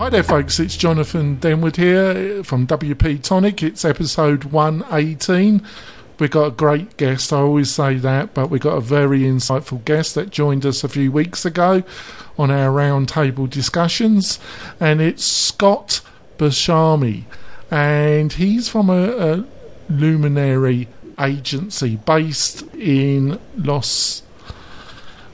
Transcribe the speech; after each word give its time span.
Hi 0.00 0.08
there, 0.08 0.22
folks. 0.22 0.58
It's 0.58 0.78
Jonathan 0.78 1.36
Denwood 1.36 1.76
here 1.76 2.42
from 2.42 2.66
WP 2.66 3.22
Tonic. 3.22 3.62
It's 3.62 3.84
episode 3.84 4.44
118. 4.44 5.60
We've 6.18 6.30
got 6.30 6.46
a 6.46 6.50
great 6.52 6.96
guest, 6.96 7.34
I 7.34 7.40
always 7.40 7.70
say 7.70 7.96
that, 7.96 8.32
but 8.32 8.48
we 8.48 8.58
got 8.58 8.78
a 8.78 8.80
very 8.80 9.20
insightful 9.20 9.84
guest 9.84 10.14
that 10.14 10.30
joined 10.30 10.64
us 10.64 10.82
a 10.82 10.88
few 10.88 11.12
weeks 11.12 11.44
ago 11.44 11.82
on 12.38 12.50
our 12.50 12.74
roundtable 12.74 13.50
discussions, 13.50 14.38
and 14.80 15.02
it's 15.02 15.22
Scott 15.22 16.00
Buscemi. 16.38 17.24
And 17.70 18.32
he's 18.32 18.70
from 18.70 18.88
a, 18.88 19.02
a 19.02 19.44
luminary 19.90 20.88
agency 21.20 21.96
based 21.96 22.62
in 22.74 23.38
Los 23.54 24.22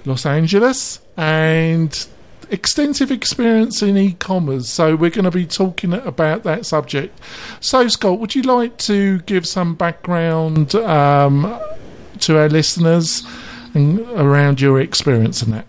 Los 0.04 0.26
Angeles 0.26 0.98
and 1.16 2.08
extensive 2.50 3.10
experience 3.10 3.82
in 3.82 3.96
e-commerce 3.96 4.68
so 4.68 4.94
we're 4.94 5.10
going 5.10 5.24
to 5.24 5.30
be 5.30 5.46
talking 5.46 5.92
about 5.92 6.42
that 6.44 6.66
subject. 6.66 7.18
So 7.60 7.88
scott 7.88 8.18
would 8.18 8.34
you 8.34 8.42
like 8.42 8.76
to 8.78 9.20
give 9.20 9.46
some 9.46 9.74
background 9.74 10.74
um, 10.76 11.58
to 12.20 12.38
our 12.38 12.48
listeners 12.48 13.26
and 13.74 14.00
around 14.00 14.60
your 14.60 14.80
experience 14.80 15.42
in 15.42 15.50
that? 15.52 15.66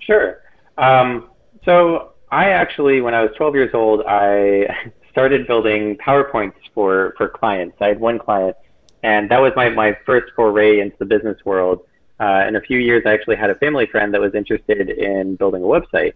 Sure. 0.00 0.40
Um, 0.78 1.28
so 1.64 2.12
i 2.30 2.48
actually 2.48 3.00
when 3.00 3.14
i 3.14 3.22
was 3.22 3.30
12 3.36 3.54
years 3.54 3.70
old 3.74 4.02
i 4.08 4.66
started 5.10 5.46
building 5.46 5.96
powerpoints 5.98 6.54
for 6.74 7.14
for 7.18 7.28
clients. 7.28 7.76
I 7.80 7.88
had 7.88 8.00
one 8.00 8.18
client 8.18 8.56
and 9.02 9.30
that 9.30 9.40
was 9.40 9.52
my, 9.56 9.68
my 9.68 9.96
first 10.06 10.32
foray 10.34 10.80
into 10.80 10.96
the 10.98 11.04
business 11.04 11.38
world 11.44 11.80
uh, 12.22 12.44
in 12.46 12.54
a 12.54 12.60
few 12.60 12.78
years, 12.78 13.02
I 13.04 13.12
actually 13.12 13.36
had 13.36 13.50
a 13.50 13.56
family 13.56 13.86
friend 13.86 14.14
that 14.14 14.20
was 14.20 14.34
interested 14.34 14.88
in 14.90 15.34
building 15.34 15.62
a 15.62 15.66
website. 15.66 16.12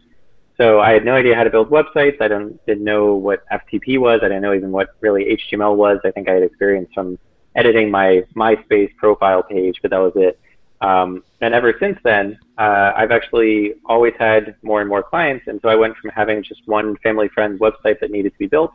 So 0.56 0.80
I 0.80 0.92
had 0.92 1.04
no 1.04 1.14
idea 1.14 1.34
how 1.34 1.42
to 1.42 1.50
build 1.50 1.68
websites. 1.68 2.20
I 2.20 2.28
don't, 2.28 2.64
didn't 2.64 2.84
know 2.84 3.14
what 3.14 3.44
FTP 3.50 3.98
was. 3.98 4.20
I 4.22 4.28
didn't 4.28 4.42
know 4.42 4.54
even 4.54 4.70
what 4.70 4.90
really 5.00 5.36
HTML 5.36 5.74
was. 5.76 5.98
I 6.04 6.12
think 6.12 6.28
I 6.28 6.34
had 6.34 6.44
experience 6.44 6.88
from 6.94 7.18
editing 7.56 7.90
my 7.90 8.22
MySpace 8.36 8.94
profile 8.96 9.42
page, 9.42 9.80
but 9.82 9.90
that 9.90 9.98
was 9.98 10.12
it. 10.14 10.38
Um, 10.80 11.24
and 11.40 11.52
ever 11.54 11.74
since 11.80 11.98
then, 12.04 12.38
uh, 12.56 12.92
I've 12.94 13.10
actually 13.10 13.74
always 13.86 14.14
had 14.16 14.54
more 14.62 14.80
and 14.80 14.88
more 14.88 15.02
clients. 15.02 15.48
And 15.48 15.58
so 15.60 15.68
I 15.68 15.74
went 15.74 15.96
from 15.96 16.10
having 16.10 16.40
just 16.44 16.60
one 16.66 16.96
family 16.98 17.28
friend 17.28 17.58
website 17.58 17.98
that 18.00 18.12
needed 18.12 18.32
to 18.32 18.38
be 18.38 18.46
built 18.46 18.72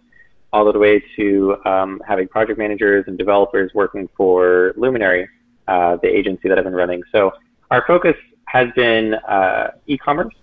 all 0.52 0.70
the 0.70 0.78
way 0.78 1.02
to 1.16 1.56
um, 1.66 2.02
having 2.06 2.28
project 2.28 2.60
managers 2.60 3.06
and 3.08 3.18
developers 3.18 3.72
working 3.74 4.10
for 4.18 4.74
Luminary 4.76 5.30
uh, 5.68 5.98
the 5.98 6.08
agency 6.08 6.50
that 6.50 6.58
I've 6.58 6.64
been 6.64 6.74
running. 6.74 7.04
So 7.12 7.34
our 7.70 7.84
focus 7.86 8.16
has 8.46 8.68
been 8.76 9.14
uh, 9.14 9.72
e-commerce 9.88 10.34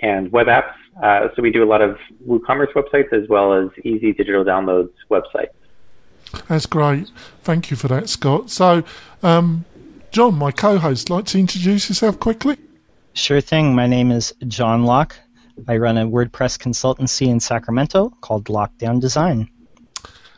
and 0.00 0.30
web 0.32 0.46
apps. 0.46 0.72
Uh, 1.02 1.28
so 1.34 1.42
we 1.42 1.50
do 1.50 1.62
a 1.62 1.66
lot 1.66 1.82
of 1.82 1.98
WooCommerce 2.26 2.72
websites 2.72 3.12
as 3.12 3.28
well 3.28 3.52
as 3.52 3.68
easy 3.84 4.12
digital 4.12 4.44
downloads 4.44 4.92
websites. 5.10 5.48
That's 6.48 6.66
great. 6.66 7.10
Thank 7.42 7.70
you 7.70 7.76
for 7.76 7.88
that, 7.88 8.08
Scott. 8.08 8.50
So, 8.50 8.84
um, 9.22 9.64
John, 10.10 10.36
my 10.36 10.50
co-host, 10.50 11.10
like 11.10 11.26
to 11.26 11.38
introduce 11.38 11.88
yourself 11.88 12.18
quickly? 12.18 12.56
Sure 13.12 13.40
thing. 13.40 13.74
My 13.74 13.86
name 13.86 14.10
is 14.10 14.34
John 14.48 14.84
Locke. 14.84 15.16
I 15.68 15.76
run 15.76 15.98
a 15.98 16.06
WordPress 16.06 16.58
consultancy 16.58 17.28
in 17.28 17.38
Sacramento 17.40 18.10
called 18.20 18.46
Lockdown 18.46 19.00
Design. 19.00 19.48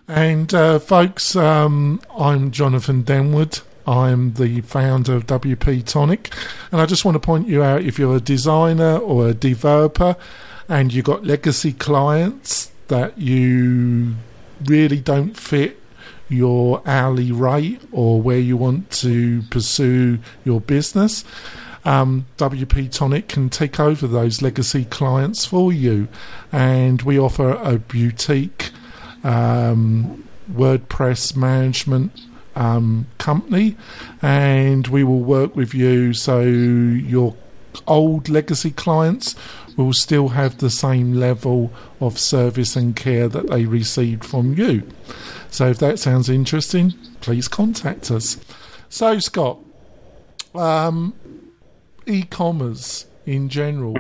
And 0.09 0.55
uh, 0.55 0.79
folks, 0.79 1.35
um, 1.35 2.01
I'm 2.17 2.53
Jonathan 2.53 3.03
Denwood. 3.03 3.62
I'm 3.89 4.35
the 4.35 4.61
founder 4.61 5.15
of 5.15 5.27
WP 5.27 5.85
Tonic, 5.85 6.33
and 6.71 6.81
I 6.81 6.86
just 6.86 7.05
want 7.05 7.17
to 7.17 7.20
point 7.20 7.48
you 7.48 7.64
out 7.64 7.83
if 7.83 7.98
you're 7.98 8.17
a 8.17 8.20
designer 8.20 8.98
or 8.98 9.29
a 9.29 9.35
developer 9.35 10.17
and 10.69 10.92
you've 10.92 11.05
got 11.05 11.25
legacy 11.25 11.73
clients 11.73 12.70
that 12.86 13.19
you 13.19 14.14
really 14.64 15.01
don't 15.01 15.36
fit 15.36 15.80
your 16.29 16.83
hourly 16.86 17.33
rate 17.33 17.80
or 17.91 18.20
where 18.20 18.39
you 18.39 18.57
want 18.57 18.91
to 18.91 19.42
pursue 19.51 20.19
your 20.45 20.61
business. 20.61 21.25
Um, 21.85 22.27
WP 22.39 22.92
Tonic 22.92 23.29
can 23.29 23.48
take 23.48 23.80
over 23.80 24.07
those 24.07 24.41
legacy 24.41 24.85
clients 24.85 25.45
for 25.45 25.73
you, 25.73 26.07
and 26.53 27.03
we 27.03 27.19
offer 27.19 27.51
a 27.51 27.79
boutique 27.79 28.70
um, 29.27 30.25
WordPress 30.53 31.37
management 31.37 32.13
um, 32.55 33.07
company, 33.19 33.77
and 34.23 34.87
we 34.87 35.03
will 35.05 35.20
work 35.20 35.57
with 35.57 35.75
you 35.75 36.14
so 36.14 36.41
your 36.41 37.35
old 37.86 38.29
legacy 38.29 38.70
clients 38.70 39.35
will 39.77 39.92
still 39.92 40.29
have 40.29 40.59
the 40.59 40.70
same 40.70 41.13
level 41.13 41.70
of 42.01 42.19
service 42.19 42.77
and 42.77 42.97
care 42.97 43.29
that 43.29 43.48
they 43.48 43.67
received 43.67 44.25
from 44.25 44.55
you. 44.55 44.89
So, 45.51 45.69
if 45.69 45.79
that 45.79 45.98
sounds 45.98 46.29
interesting, 46.29 46.95
please 47.20 47.48
contact 47.48 48.11
us. 48.11 48.39
So, 48.89 49.19
Scott, 49.19 49.59
um, 50.55 51.15
e 52.07 52.23
commerce 52.23 53.07
in 53.27 53.48
general. 53.48 53.97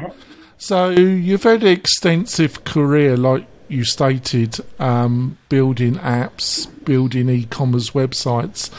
So, 0.56 0.90
you've 0.90 1.42
had 1.42 1.62
an 1.62 1.68
extensive 1.68 2.64
career, 2.64 3.16
like 3.16 3.46
you 3.68 3.84
stated 3.84 4.58
um, 4.78 5.38
building 5.48 5.94
apps, 5.96 6.68
building 6.84 7.28
e-commerce 7.28 7.90
websites. 7.90 8.70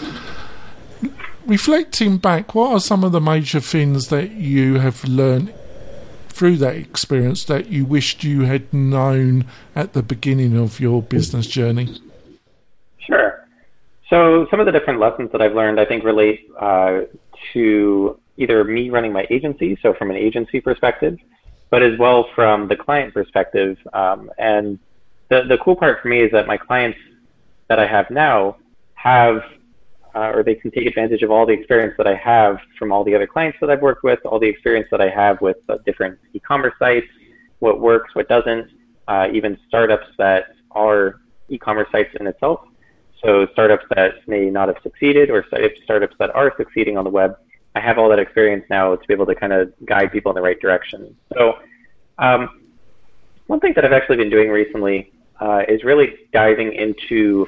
Reflecting 1.45 2.17
back, 2.17 2.53
what 2.53 2.71
are 2.71 2.79
some 2.79 3.03
of 3.03 3.11
the 3.11 3.21
major 3.21 3.59
things 3.59 4.09
that 4.09 4.31
you 4.31 4.79
have 4.79 5.03
learned 5.05 5.53
through 6.29 6.57
that 6.57 6.75
experience 6.75 7.45
that 7.45 7.67
you 7.67 7.85
wished 7.85 8.23
you 8.23 8.41
had 8.41 8.71
known 8.73 9.45
at 9.75 9.93
the 9.93 10.03
beginning 10.03 10.57
of 10.57 10.79
your 10.79 11.01
business 11.01 11.47
journey? 11.47 11.99
Sure. 12.99 13.47
So 14.09 14.45
some 14.51 14.59
of 14.59 14.65
the 14.65 14.71
different 14.71 14.99
lessons 14.99 15.31
that 15.31 15.41
I've 15.41 15.55
learned, 15.55 15.79
I 15.79 15.85
think, 15.85 16.03
relate 16.03 16.47
uh, 16.59 17.01
to 17.53 18.19
either 18.37 18.63
me 18.63 18.89
running 18.89 19.11
my 19.11 19.25
agency, 19.29 19.77
so 19.81 19.93
from 19.93 20.11
an 20.11 20.17
agency 20.17 20.61
perspective, 20.61 21.17
but 21.69 21.83
as 21.83 21.97
well 21.99 22.27
from 22.35 22.67
the 22.67 22.75
client 22.75 23.13
perspective. 23.13 23.77
Um, 23.93 24.31
and 24.37 24.79
the, 25.29 25.43
the 25.43 25.57
cool 25.57 25.75
part 25.75 26.01
for 26.01 26.07
me 26.07 26.21
is 26.21 26.31
that 26.31 26.47
my 26.47 26.57
clients 26.57 26.97
that 27.67 27.79
I 27.79 27.87
have 27.87 28.09
now 28.09 28.57
have, 28.93 29.41
uh, 30.15 30.31
or 30.33 30.43
they 30.43 30.55
can 30.55 30.71
take 30.71 30.87
advantage 30.87 31.21
of 31.21 31.31
all 31.31 31.45
the 31.45 31.53
experience 31.53 31.93
that 31.97 32.07
I 32.07 32.15
have 32.15 32.59
from 32.79 32.91
all 32.91 33.03
the 33.03 33.13
other 33.13 33.27
clients 33.27 33.57
that 33.61 33.69
I've 33.69 33.81
worked 33.81 34.03
with, 34.03 34.19
all 34.25 34.39
the 34.39 34.47
experience 34.47 34.87
that 34.91 35.01
I 35.01 35.09
have 35.09 35.41
with 35.41 35.57
uh, 35.67 35.77
different 35.85 36.17
e-commerce 36.33 36.73
sites, 36.79 37.07
what 37.59 37.81
works, 37.81 38.15
what 38.15 38.27
doesn't, 38.29 38.69
uh, 39.07 39.27
even 39.33 39.57
startups 39.67 40.07
that 40.17 40.55
are 40.71 41.19
e-commerce 41.49 41.87
sites 41.91 42.09
in 42.19 42.27
itself. 42.27 42.61
So 43.23 43.47
startups 43.53 43.85
that 43.95 44.27
may 44.27 44.49
not 44.49 44.67
have 44.67 44.77
succeeded, 44.83 45.29
or 45.29 45.43
startups 45.83 46.15
that 46.19 46.35
are 46.35 46.53
succeeding 46.55 46.97
on 46.97 47.03
the 47.03 47.09
web. 47.09 47.35
I 47.77 47.79
have 47.79 47.97
all 47.99 48.09
that 48.09 48.19
experience 48.19 48.65
now 48.69 48.95
to 48.95 49.07
be 49.07 49.13
able 49.13 49.27
to 49.27 49.35
kind 49.35 49.53
of 49.53 49.71
guide 49.85 50.11
people 50.11 50.31
in 50.31 50.35
the 50.35 50.41
right 50.49 50.59
direction. 50.65 51.15
So 51.33 51.41
um, 52.17 52.41
one 53.45 53.59
thing 53.59 53.73
that 53.75 53.85
I've 53.85 53.97
actually 53.99 54.17
been 54.17 54.33
doing 54.37 54.49
recently 54.49 54.97
uh, 55.39 55.61
is 55.67 55.83
really 55.83 56.07
diving 56.33 56.69
into 56.73 57.47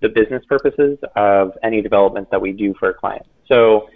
the 0.00 0.08
business 0.08 0.44
purposes 0.46 0.98
of 1.14 1.44
any 1.62 1.80
development 1.88 2.28
that 2.32 2.40
we 2.40 2.50
do 2.52 2.74
for 2.78 2.90
a 2.90 2.94
client. 3.02 3.26
So 3.46 3.88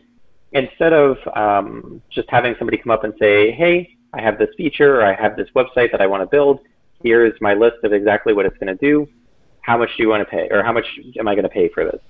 instead 0.52 0.92
of 0.92 1.16
um, 1.44 2.00
just 2.10 2.28
having 2.30 2.54
somebody 2.58 2.78
come 2.78 2.92
up 2.96 3.02
and 3.02 3.14
say, 3.18 3.50
hey, 3.50 3.74
I 4.14 4.20
have 4.20 4.38
this 4.38 4.50
feature 4.56 5.00
or 5.00 5.04
I 5.04 5.14
have 5.14 5.36
this 5.36 5.48
website 5.56 5.90
that 5.92 6.00
I 6.00 6.06
want 6.06 6.22
to 6.22 6.26
build, 6.26 6.60
here's 7.02 7.38
my 7.40 7.54
list 7.54 7.78
of 7.82 7.92
exactly 7.92 8.32
what 8.34 8.46
it's 8.46 8.58
going 8.58 8.76
to 8.76 8.80
do. 8.90 9.08
How 9.62 9.76
much 9.76 9.90
do 9.96 10.02
you 10.04 10.08
want 10.08 10.22
to 10.24 10.30
pay, 10.36 10.48
or 10.50 10.62
how 10.62 10.72
much 10.72 10.86
am 11.18 11.26
I 11.28 11.34
going 11.34 11.44
to 11.44 11.54
pay 11.60 11.68
for 11.68 11.84
this? 11.84 12.00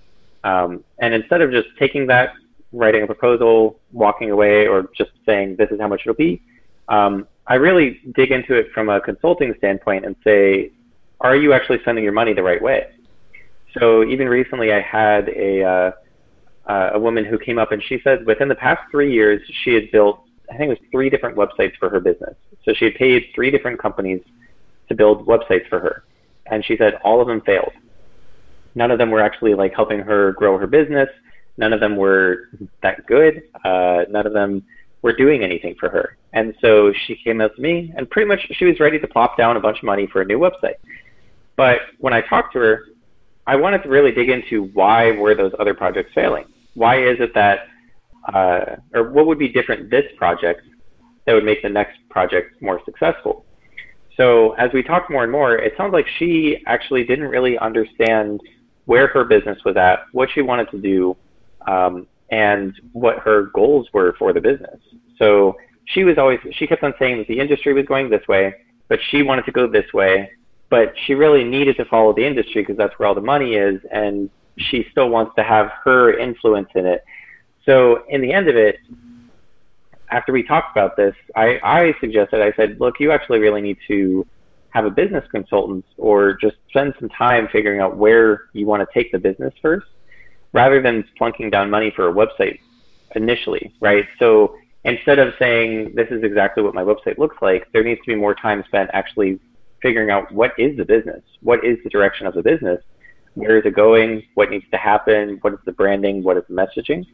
Um, 0.43 0.85
and 0.99 1.13
instead 1.15 1.41
of 1.43 1.51
just 1.51 1.69
taking 1.79 2.07
that, 2.09 2.33
writing 2.73 3.03
a 3.03 3.07
proposal, 3.07 3.79
walking 3.93 4.31
away, 4.31 4.67
or 4.67 4.89
just 4.97 5.11
saying 5.27 5.57
this 5.57 5.71
is 5.71 5.81
how 5.81 5.89
much 5.89 6.01
it'll 6.03 6.15
be, 6.15 6.43
um, 6.89 7.27
I 7.47 7.55
really 7.55 8.01
dig 8.15 8.31
into 8.31 8.55
it 8.55 8.71
from 8.73 8.89
a 8.89 9.01
consulting 9.01 9.55
standpoint 9.59 10.05
and 10.05 10.15
say, 10.25 10.71
are 11.21 11.37
you 11.37 11.53
actually 11.53 11.81
spending 11.81 12.05
your 12.05 12.13
money 12.13 12.33
the 12.33 12.43
right 12.43 12.63
way? 12.63 12.89
So 13.79 14.05
even 14.05 14.29
recently, 14.29 14.73
I 14.73 14.81
had 14.81 15.29
a 15.31 15.63
uh, 15.65 15.93
uh, 16.67 16.91
a 16.95 16.99
woman 16.99 17.25
who 17.25 17.39
came 17.39 17.59
up 17.59 17.73
and 17.73 17.83
she 17.83 18.01
said 18.05 18.25
within 18.27 18.49
the 18.49 18.55
past 18.55 18.83
three 18.91 19.13
years, 19.13 19.41
she 19.65 19.75
had 19.75 19.91
built 19.91 20.21
I 20.51 20.57
think 20.57 20.71
it 20.71 20.81
was 20.81 20.89
three 20.91 21.09
different 21.09 21.37
websites 21.37 21.77
for 21.79 21.89
her 21.89 22.01
business. 22.01 22.35
So 22.65 22.75
she 22.75 22.85
had 22.85 22.95
paid 22.95 23.27
three 23.35 23.51
different 23.51 23.79
companies 23.81 24.21
to 24.89 24.95
build 24.95 25.27
websites 25.27 25.69
for 25.69 25.81
her, 25.81 26.05
and 26.47 26.65
she 26.65 26.77
said 26.77 26.95
all 27.05 27.21
of 27.21 27.27
them 27.27 27.41
failed. 27.41 27.73
None 28.75 28.91
of 28.91 28.99
them 28.99 29.11
were 29.11 29.21
actually 29.21 29.55
like 29.55 29.75
helping 29.75 30.01
her 30.01 30.33
grow 30.33 30.59
her 30.59 30.67
business. 30.67 31.09
None 31.57 31.73
of 31.73 31.81
them 31.81 31.97
were 31.97 32.49
that 32.83 33.07
good. 33.07 33.43
Uh, 33.65 34.05
none 34.09 34.27
of 34.27 34.33
them 34.33 34.65
were 35.03 35.13
doing 35.13 35.43
anything 35.43 35.75
for 35.79 35.89
her. 35.89 36.17
And 36.33 36.55
so 36.61 36.93
she 37.07 37.17
came 37.17 37.41
up 37.41 37.55
to 37.57 37.61
me, 37.61 37.93
and 37.97 38.09
pretty 38.09 38.29
much 38.29 38.41
she 38.53 38.65
was 38.65 38.81
ready 38.81 38.99
to 38.99 39.07
plop 39.07 39.37
down 39.37 39.57
a 39.57 39.61
bunch 39.61 39.79
of 39.79 39.85
money 39.85 40.07
for 40.07 40.23
a 40.23 40.25
new 40.25 40.39
website. 40.39 40.77
But 41.57 41.81
when 41.99 42.15
I 42.15 42.23
talked 42.23 42.55
to 42.55 42.59
her, 42.61 42.85
I 43.47 43.57
wanted 43.57 43.83
to 43.83 43.89
really 43.89 44.13
dig 44.13 44.31
into 44.31 44.71
why 44.73 45.11
were 45.13 45.35
those 45.35 45.53
other 45.59 45.75
projects 45.75 46.13
failing? 46.15 46.45
Why 46.75 47.03
is 47.03 47.19
it 47.21 47.35
that, 47.35 47.67
uh, 48.33 48.77
or 48.95 49.11
what 49.11 49.27
would 49.27 49.39
be 49.39 49.49
different 49.49 49.91
this 49.91 50.05
project 50.17 50.63
that 51.27 51.35
would 51.35 51.45
make 51.45 51.63
the 51.63 51.69
next 51.69 51.99
project 52.09 52.63
more 52.63 52.81
successful? 52.85 53.45
So 54.17 54.53
as 54.53 54.71
we 54.73 54.83
talked 54.83 55.11
more 55.11 55.25
and 55.25 55.33
more, 55.33 55.57
it 55.57 55.75
sounds 55.77 55.93
like 55.93 56.07
she 56.19 56.63
actually 56.67 57.05
didn't 57.05 57.29
really 57.29 57.59
understand 57.59 58.41
where 58.85 59.07
her 59.09 59.25
business 59.25 59.59
was 59.65 59.77
at, 59.77 60.05
what 60.13 60.29
she 60.33 60.43
wanted 60.43 60.71
to 60.71 60.79
do, 60.79 61.17
um, 61.67 62.07
and 62.31 62.75
what 62.93 63.19
her 63.19 63.45
goals 63.55 63.89
were 63.93 64.15
for 64.19 64.33
the 64.33 64.41
business. 64.41 64.81
So 65.19 65.57
she 65.85 66.05
was 66.05 66.19
always 66.19 66.39
she 66.53 66.67
kept 66.67 66.83
on 66.83 66.95
saying 66.99 67.19
that 67.19 67.29
the 67.29 67.39
industry 67.39 67.73
was 67.73 67.87
going 67.87 68.09
this 68.09 68.27
way, 68.29 68.55
but 68.89 68.99
she 69.11 69.23
wanted 69.23 69.45
to 69.47 69.53
go 69.53 69.67
this 69.67 69.93
way, 69.93 70.31
but 70.71 70.95
she 71.05 71.15
really 71.15 71.45
needed 71.45 71.77
to 71.77 71.85
follow 71.85 72.13
the 72.13 72.25
industry 72.25 72.63
because 72.63 72.77
that's 72.77 72.99
where 72.99 73.09
all 73.09 73.15
the 73.15 73.21
money 73.21 73.55
is, 73.55 73.81
and 73.91 74.31
she 74.57 74.87
still 74.91 75.09
wants 75.09 75.35
to 75.37 75.43
have 75.43 75.71
her 75.85 76.19
influence 76.19 76.69
in 76.75 76.87
it. 76.87 77.05
So 77.65 78.05
in 78.09 78.21
the 78.21 78.33
end 78.33 78.49
of 78.49 78.57
it, 78.57 78.77
after 80.11 80.33
we 80.33 80.43
talked 80.43 80.77
about 80.77 80.97
this, 80.97 81.15
I, 81.37 81.59
I 81.63 81.95
suggested, 82.01 82.43
I 82.43 82.53
said, 82.53 82.79
look, 82.81 83.01
you 83.01 83.13
actually 83.13 83.39
really 83.39 83.63
need 83.63 83.79
to 83.89 84.27
have 84.71 84.85
a 84.85 84.91
business 84.91 85.25
consultant 85.31 85.85
or 85.97 86.35
just 86.35 86.57
spend 86.69 86.95
some 86.99 87.09
time 87.11 87.49
figuring 87.53 87.81
out 87.81 87.97
where 87.97 88.43
you 88.53 88.67
want 88.67 88.87
to 88.87 88.93
take 88.93 89.13
the 89.13 89.19
business 89.19 89.55
first 89.63 89.87
rather 90.53 90.83
than 90.83 91.05
plunking 91.17 91.51
down 91.51 91.71
money 91.71 91.93
for 91.95 92.09
a 92.09 92.13
website 92.13 92.59
initially, 93.15 93.73
right? 93.81 94.07
So 94.19 94.57
instead 94.85 95.19
of 95.19 95.35
saying 95.39 95.93
this 95.95 96.09
is 96.11 96.23
exactly 96.23 96.63
what 96.63 96.75
my 96.75 96.83
website 96.83 97.19
looks 97.19 97.37
like, 97.41 97.71
there 97.73 97.85
needs 97.85 98.01
to 98.01 98.07
be 98.07 98.15
more 98.15 98.35
time 98.35 98.63
spent 98.67 98.91
actually 98.93 99.39
figuring 99.81 100.11
out 100.11 100.31
what 100.33 100.53
is 100.59 100.77
the 100.77 100.85
business, 100.85 101.23
what 101.43 101.65
is 101.65 101.79
the 101.85 101.91
direction 101.91 102.27
of 102.27 102.35
the 102.35 102.43
business, 102.43 102.81
where 103.35 103.59
is 103.59 103.65
it 103.65 103.75
going, 103.75 104.23
what 104.35 104.51
needs 104.51 104.65
to 104.71 104.77
happen, 104.77 105.39
what 105.41 105.53
is 105.53 105.59
the 105.65 105.73
branding, 105.73 106.23
what 106.23 106.37
is 106.37 106.45
the 106.49 106.55
messaging, 106.55 107.05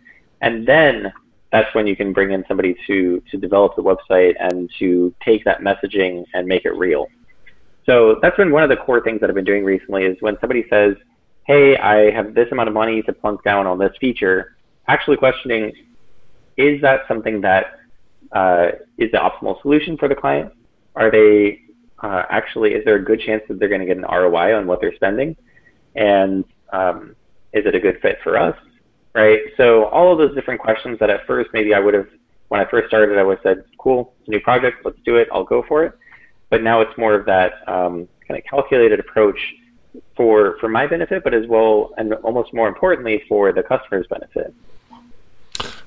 and 0.40 0.66
then 0.66 1.12
that's 1.50 1.72
when 1.74 1.86
you 1.86 1.96
can 1.96 2.12
bring 2.12 2.32
in 2.32 2.44
somebody 2.46 2.76
to 2.86 3.22
to 3.30 3.38
develop 3.38 3.74
the 3.74 3.82
website 3.82 4.34
and 4.38 4.70
to 4.78 5.14
take 5.24 5.44
that 5.44 5.60
messaging 5.60 6.24
and 6.34 6.46
make 6.46 6.64
it 6.64 6.74
real. 6.76 7.06
So 7.86 8.18
that's 8.20 8.36
been 8.36 8.52
one 8.52 8.62
of 8.62 8.68
the 8.68 8.76
core 8.76 9.02
things 9.02 9.20
that 9.20 9.30
I've 9.30 9.34
been 9.34 9.46
doing 9.46 9.64
recently 9.64 10.04
is 10.04 10.16
when 10.20 10.36
somebody 10.40 10.66
says, 10.68 10.94
"Hey, 11.48 11.76
I 11.76 12.10
have 12.12 12.34
this 12.34 12.46
amount 12.52 12.68
of 12.68 12.74
money 12.74 13.02
to 13.02 13.12
plunk 13.12 13.42
down 13.42 13.66
on 13.66 13.78
this 13.78 13.94
feature," 14.00 14.56
actually 14.86 15.16
questioning, 15.16 15.72
is 16.56 16.80
that 16.82 17.00
something 17.08 17.40
that 17.40 17.80
uh, 18.32 18.68
is 18.98 19.10
the 19.10 19.18
optimal 19.18 19.60
solution 19.62 19.96
for 19.96 20.08
the 20.08 20.14
client? 20.14 20.52
Are 20.94 21.10
they 21.10 21.62
uh, 22.00 22.22
actually? 22.30 22.74
Is 22.74 22.84
there 22.84 22.96
a 22.96 23.04
good 23.04 23.20
chance 23.20 23.42
that 23.48 23.58
they're 23.58 23.68
going 23.68 23.80
to 23.80 23.86
get 23.86 23.96
an 23.96 24.04
ROI 24.04 24.54
on 24.56 24.68
what 24.68 24.80
they're 24.80 24.94
spending? 24.94 25.36
And 25.96 26.44
um, 26.72 27.16
is 27.52 27.66
it 27.66 27.74
a 27.74 27.80
good 27.80 27.98
fit 28.00 28.18
for 28.22 28.38
us? 28.38 28.56
right? 29.18 29.40
So 29.56 29.86
all 29.86 30.12
of 30.12 30.18
those 30.18 30.34
different 30.34 30.60
questions 30.60 30.98
that 31.00 31.10
at 31.10 31.26
first 31.26 31.50
maybe 31.52 31.74
I 31.74 31.80
would 31.80 31.94
have, 31.94 32.06
when 32.48 32.60
I 32.60 32.70
first 32.70 32.88
started, 32.88 33.18
I 33.18 33.22
would 33.24 33.38
have 33.38 33.42
said, 33.42 33.64
cool, 33.78 34.14
it's 34.20 34.28
a 34.28 34.30
new 34.30 34.40
project, 34.40 34.78
let's 34.84 34.98
do 35.04 35.16
it, 35.16 35.28
I'll 35.32 35.44
go 35.44 35.64
for 35.66 35.84
it. 35.84 35.92
But 36.50 36.62
now 36.62 36.80
it's 36.80 36.96
more 36.96 37.14
of 37.14 37.26
that 37.26 37.52
um, 37.66 38.08
kind 38.26 38.38
of 38.38 38.44
calculated 38.48 39.00
approach 39.00 39.38
for 40.16 40.56
for 40.60 40.68
my 40.68 40.86
benefit, 40.86 41.24
but 41.24 41.34
as 41.34 41.46
well, 41.46 41.92
and 41.96 42.14
almost 42.14 42.52
more 42.52 42.68
importantly, 42.68 43.22
for 43.28 43.52
the 43.52 43.62
customer's 43.62 44.06
benefit. 44.06 44.54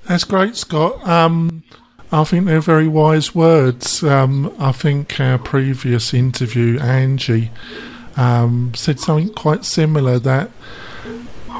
That's 0.08 0.24
great, 0.24 0.56
Scott. 0.56 1.06
Um, 1.08 1.64
I 2.12 2.24
think 2.24 2.46
they're 2.46 2.60
very 2.60 2.88
wise 2.88 3.34
words. 3.34 4.04
Um, 4.04 4.54
I 4.60 4.72
think 4.72 5.20
our 5.20 5.38
previous 5.38 6.14
interview, 6.14 6.80
Angie, 6.80 7.52
um, 8.18 8.74
said 8.76 9.00
something 9.00 9.34
quite 9.34 9.64
similar 9.64 10.20
that 10.20 10.52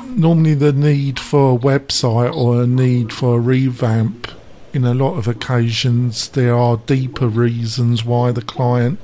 normally 0.10 0.54
the 0.54 0.74
need 0.74 1.20
for 1.20 1.56
a 1.56 1.58
website 1.58 2.36
or 2.36 2.64
a 2.64 2.68
need 2.68 3.14
for 3.14 3.38
a 3.38 3.40
revamp 3.40 4.30
in 4.74 4.84
a 4.84 4.94
lot 4.94 5.18
of 5.18 5.28
occasions 5.28 6.30
there 6.30 6.56
are 6.56 6.78
deeper 6.78 7.28
reasons 7.28 8.04
why 8.04 8.32
the 8.32 8.42
client 8.42 9.00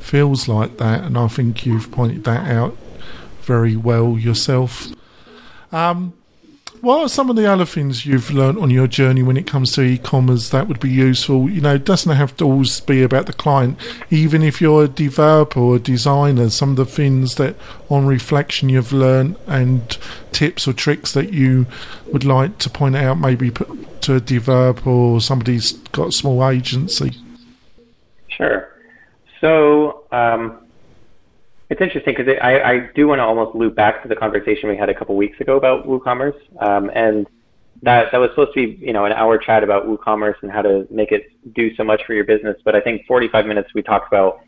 feels 0.00 0.48
like 0.48 0.78
that 0.78 1.04
and 1.04 1.16
I 1.16 1.28
think 1.28 1.64
you've 1.64 1.90
pointed 1.90 2.24
that 2.24 2.50
out 2.50 2.76
very 3.48 3.76
well 3.76 4.18
yourself. 4.18 4.88
Um, 5.72 6.12
what 6.82 7.00
are 7.00 7.08
some 7.08 7.28
of 7.28 7.34
the 7.34 7.50
other 7.50 7.64
things 7.64 8.06
you've 8.06 8.30
learned 8.30 8.58
on 8.58 8.70
your 8.70 8.86
journey 8.86 9.22
when 9.24 9.36
it 9.36 9.48
comes 9.48 9.72
to 9.72 9.82
e-commerce 9.82 10.50
that 10.50 10.68
would 10.68 10.78
be 10.78 10.90
useful? 10.90 11.50
You 11.50 11.60
know, 11.60 11.74
it 11.74 11.84
doesn't 11.84 12.14
have 12.14 12.36
to 12.36 12.44
always 12.44 12.78
be 12.80 13.02
about 13.02 13.26
the 13.26 13.32
client. 13.32 13.78
Even 14.10 14.42
if 14.42 14.60
you're 14.60 14.84
a 14.84 14.88
developer 14.88 15.58
or 15.58 15.76
a 15.76 15.80
designer, 15.80 16.50
some 16.50 16.70
of 16.70 16.76
the 16.76 16.84
things 16.84 17.34
that 17.34 17.56
on 17.88 18.06
reflection 18.06 18.68
you've 18.68 18.92
learned 18.92 19.36
and 19.48 19.98
tips 20.30 20.68
or 20.68 20.72
tricks 20.72 21.12
that 21.14 21.32
you 21.32 21.66
would 22.12 22.24
like 22.24 22.58
to 22.58 22.70
point 22.70 22.94
out 22.94 23.18
maybe 23.18 23.50
to 24.02 24.14
a 24.14 24.20
developer 24.20 24.90
or 24.90 25.20
somebody's 25.20 25.72
got 25.90 26.08
a 26.08 26.12
small 26.12 26.48
agency. 26.48 27.16
Sure. 28.28 28.68
So, 29.40 30.04
um, 30.12 30.67
it's 31.70 31.80
interesting 31.80 32.14
because 32.16 32.34
I, 32.40 32.60
I 32.60 32.90
do 32.94 33.06
want 33.08 33.18
to 33.18 33.24
almost 33.24 33.54
loop 33.54 33.74
back 33.74 34.02
to 34.02 34.08
the 34.08 34.16
conversation 34.16 34.68
we 34.68 34.76
had 34.76 34.88
a 34.88 34.94
couple 34.94 35.16
weeks 35.16 35.38
ago 35.40 35.56
about 35.56 35.86
WooCommerce, 35.86 36.38
um, 36.62 36.90
and 36.94 37.26
that 37.82 38.10
that 38.10 38.18
was 38.18 38.30
supposed 38.30 38.54
to 38.54 38.66
be 38.66 38.84
you 38.84 38.92
know 38.92 39.04
an 39.04 39.12
hour 39.12 39.38
chat 39.38 39.62
about 39.62 39.86
WooCommerce 39.86 40.36
and 40.42 40.50
how 40.50 40.62
to 40.62 40.86
make 40.90 41.12
it 41.12 41.30
do 41.54 41.74
so 41.76 41.84
much 41.84 42.02
for 42.06 42.14
your 42.14 42.24
business. 42.24 42.56
But 42.64 42.74
I 42.74 42.80
think 42.80 43.06
45 43.06 43.46
minutes 43.46 43.70
we 43.74 43.82
talked 43.82 44.08
about 44.08 44.40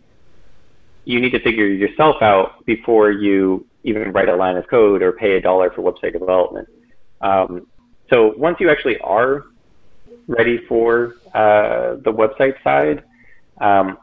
you 1.04 1.20
need 1.20 1.30
to 1.30 1.40
figure 1.40 1.66
yourself 1.66 2.22
out 2.22 2.64
before 2.64 3.10
you 3.10 3.66
even 3.84 4.12
write 4.12 4.28
a 4.28 4.36
line 4.36 4.56
of 4.56 4.66
code 4.68 5.02
or 5.02 5.12
pay 5.12 5.36
a 5.36 5.40
dollar 5.40 5.70
for 5.70 5.82
website 5.82 6.12
development. 6.12 6.68
Um, 7.20 7.66
so 8.10 8.34
once 8.36 8.58
you 8.60 8.70
actually 8.70 8.98
are 8.98 9.44
ready 10.26 10.58
for 10.68 11.14
uh, 11.34 11.96
the 12.04 12.12
website 12.12 12.62
side, 12.62 13.04
um, 13.60 13.98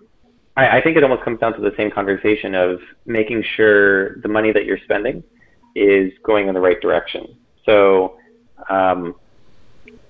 I, 0.58 0.80
I 0.80 0.82
think 0.82 0.98
it 0.98 1.04
almost 1.04 1.24
comes 1.24 1.40
down 1.40 1.54
to 1.54 1.62
the 1.62 1.72
same 1.78 1.92
conversation 1.92 2.56
of 2.56 2.80
making 3.06 3.44
sure 3.56 4.18
the 4.18 4.28
money 4.28 4.52
that 4.52 4.66
you're 4.66 4.80
spending 4.84 5.24
is 5.76 6.12
going 6.24 6.48
in 6.48 6.54
the 6.56 6.60
right 6.60 6.82
direction. 6.82 7.38
So 7.66 8.18
um, 8.70 9.16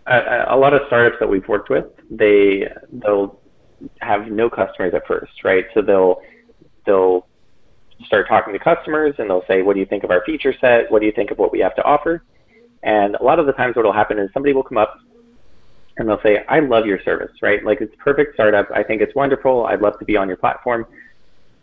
a, 0.08 0.46
a, 0.50 0.58
lot 0.58 0.74
of 0.74 0.82
startups 0.88 1.18
that 1.20 1.28
we've 1.28 1.48
worked 1.48 1.70
with, 1.70 1.86
they 2.10 2.68
they'll 2.92 3.40
have 4.00 4.28
no 4.28 4.50
customers 4.50 4.94
at 4.96 5.06
first, 5.06 5.44
right? 5.44 5.66
So 5.74 5.82
they'll 5.82 6.22
they'll 6.86 7.28
start 8.06 8.28
talking 8.28 8.54
to 8.54 8.60
customers 8.60 9.16
and 9.18 9.30
they'll 9.30 9.46
say, 9.48 9.62
"What 9.62 9.74
do 9.74 9.80
you 9.82 9.86
think 9.86 10.04
of 10.04 10.12
our 10.12 10.24
feature 10.26 10.54
set? 10.62 10.90
What 10.90 11.02
do 11.02 11.06
you 11.06 11.12
think 11.12 11.32
of 11.32 11.38
what 11.38 11.52
we 11.52 11.60
have 11.60 11.76
to 11.76 11.84
offer?" 11.84 12.24
And 12.84 13.16
a 13.16 13.24
lot 13.24 13.40
of 13.40 13.48
the 13.48 13.54
times, 13.54 13.76
what 13.76 13.84
will 13.84 13.92
happen 13.92 14.18
is 14.18 14.30
somebody 14.34 14.54
will 14.54 14.64
come 14.64 14.78
up 14.78 14.98
and 15.98 16.08
they'll 16.08 16.22
say, 16.22 16.46
I 16.48 16.60
love 16.60 16.86
your 16.86 17.02
service, 17.02 17.32
right? 17.42 17.64
Like 17.64 17.82
it's 17.82 17.94
a 17.94 17.98
perfect 17.98 18.36
startup. 18.36 18.70
I 18.74 18.84
think 18.84 19.02
it's 19.02 19.16
wonderful. 19.16 19.66
I'd 19.66 19.82
love 19.82 19.98
to 20.00 20.06
be 20.06 20.16
on 20.16 20.28
your 20.28 20.38
platform. 20.38 20.86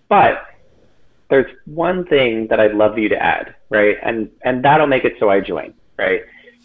But 0.09 0.47
there's 1.31 1.50
one 1.67 2.05
thing 2.07 2.49
that 2.49 2.61
I'd 2.61 2.75
love 2.75 2.99
you 2.99 3.09
to 3.09 3.17
add, 3.17 3.55
right? 3.71 3.97
And 4.03 4.31
and 4.43 4.64
that'll 4.64 4.87
make 4.87 5.05
it 5.05 5.14
so 5.19 5.31
I 5.31 5.41
join, 5.41 5.75
right? 5.99 6.23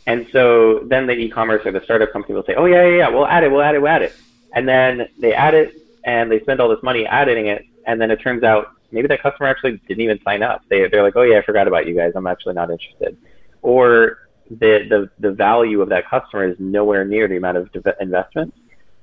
And 0.08 0.28
so 0.32 0.80
then 0.88 1.06
the 1.08 1.14
e-commerce 1.14 1.66
or 1.66 1.72
the 1.72 1.82
startup 1.84 2.12
company 2.12 2.34
will 2.34 2.44
say, 2.44 2.56
Oh 2.56 2.66
yeah, 2.66 2.86
yeah, 2.86 2.98
yeah, 2.98 3.10
we'll 3.10 3.28
add 3.28 3.44
it, 3.44 3.52
we'll 3.52 3.62
add 3.62 3.76
it, 3.76 3.82
we'll 3.82 3.92
add 3.92 4.02
it. 4.02 4.16
And 4.54 4.68
then 4.68 5.08
they 5.20 5.34
add 5.34 5.54
it 5.54 5.76
and 6.06 6.32
they 6.32 6.40
spend 6.40 6.60
all 6.60 6.70
this 6.70 6.82
money 6.82 7.06
adding 7.06 7.48
it, 7.48 7.66
and 7.86 8.02
then 8.02 8.10
it 8.10 8.18
turns 8.18 8.44
out 8.44 8.72
maybe 8.92 9.08
that 9.08 9.22
customer 9.22 9.48
actually 9.48 9.78
didn't 9.88 10.02
even 10.02 10.20
sign 10.24 10.42
up. 10.42 10.64
They 10.70 10.88
they're 10.88 11.04
like, 11.04 11.16
Oh 11.16 11.22
yeah, 11.22 11.38
I 11.38 11.42
forgot 11.44 11.68
about 11.68 11.88
you 11.88 11.96
guys. 11.96 12.14
I'm 12.16 12.28
actually 12.28 12.56
not 12.56 12.72
interested. 12.72 13.18
Or 13.62 14.29
the, 14.50 14.86
the, 14.90 15.10
the 15.20 15.32
value 15.32 15.82
of 15.82 15.90
that 15.90 16.10
customer 16.10 16.48
is 16.48 16.56
nowhere 16.60 17.06
near 17.06 17.28
the 17.28 17.38
amount 17.38 17.58
of 17.58 17.70
investment 18.00 18.54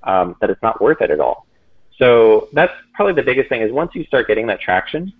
um, 0.02 0.36
that 0.40 0.50
it's 0.50 0.62
not 0.62 0.80
worth 0.80 1.00
it 1.00 1.10
at 1.10 1.20
all. 1.20 1.46
So 1.98 2.48
that's 2.52 2.72
probably 2.94 3.14
the 3.14 3.22
biggest 3.22 3.48
thing 3.48 3.62
is 3.62 3.72
once 3.72 3.94
you 3.94 4.04
start 4.04 4.26
getting 4.26 4.46
that 4.48 4.60
traction, 4.60 5.12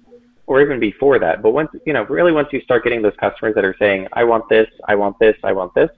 or 0.46 0.60
even 0.60 0.78
before 0.78 1.18
that, 1.18 1.42
but 1.42 1.50
once 1.50 1.70
you 1.84 1.92
know, 1.92 2.04
really 2.04 2.32
once 2.32 2.48
you 2.52 2.60
start 2.60 2.84
getting 2.84 3.02
those 3.02 3.16
customers 3.18 3.54
that 3.56 3.64
are 3.64 3.74
saying, 3.78 4.06
"I 4.12 4.24
want 4.24 4.48
this, 4.48 4.68
I 4.86 4.94
want 4.94 5.18
this, 5.18 5.36
I 5.42 5.52
want 5.52 5.74
this," 5.74 5.90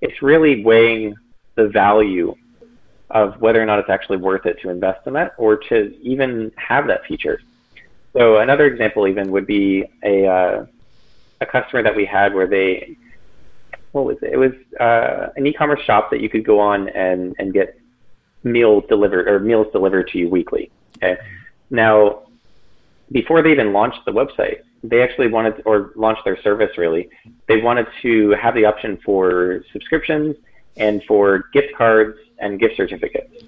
it's 0.00 0.20
really 0.20 0.64
weighing 0.64 1.14
the 1.54 1.68
value 1.68 2.34
of 3.10 3.40
whether 3.40 3.62
or 3.62 3.66
not 3.66 3.78
it's 3.78 3.90
actually 3.90 4.16
worth 4.16 4.46
it 4.46 4.60
to 4.62 4.70
invest 4.70 5.06
in 5.06 5.12
that 5.12 5.34
or 5.38 5.56
to 5.56 5.96
even 6.02 6.50
have 6.56 6.88
that 6.88 7.04
feature. 7.04 7.40
So 8.12 8.38
another 8.38 8.66
example 8.66 9.06
even 9.06 9.30
would 9.30 9.46
be 9.46 9.84
a 10.02 10.26
uh, 10.26 10.66
a 11.40 11.46
customer 11.46 11.82
that 11.82 11.94
we 11.94 12.04
had 12.04 12.34
where 12.34 12.46
they 12.46 12.96
what 13.94 14.04
was 14.04 14.16
it? 14.22 14.32
It 14.32 14.36
was 14.36 14.52
uh, 14.80 15.28
an 15.36 15.46
e-commerce 15.46 15.80
shop 15.82 16.10
that 16.10 16.20
you 16.20 16.28
could 16.28 16.44
go 16.44 16.58
on 16.58 16.88
and 16.88 17.36
and 17.38 17.54
get 17.54 17.78
meals 18.42 18.84
delivered 18.88 19.28
or 19.28 19.38
meals 19.38 19.68
delivered 19.72 20.08
to 20.08 20.18
you 20.18 20.28
weekly. 20.28 20.70
Okay. 20.96 21.16
Now, 21.70 22.24
before 23.12 23.40
they 23.40 23.52
even 23.52 23.72
launched 23.72 24.04
the 24.04 24.10
website, 24.10 24.58
they 24.82 25.00
actually 25.00 25.28
wanted 25.28 25.62
or 25.64 25.92
launched 25.94 26.24
their 26.24 26.40
service 26.42 26.76
really. 26.76 27.08
They 27.46 27.60
wanted 27.62 27.86
to 28.02 28.30
have 28.32 28.54
the 28.54 28.64
option 28.64 28.98
for 29.04 29.64
subscriptions 29.72 30.36
and 30.76 31.02
for 31.04 31.44
gift 31.52 31.74
cards 31.76 32.18
and 32.40 32.58
gift 32.58 32.76
certificates. 32.76 33.44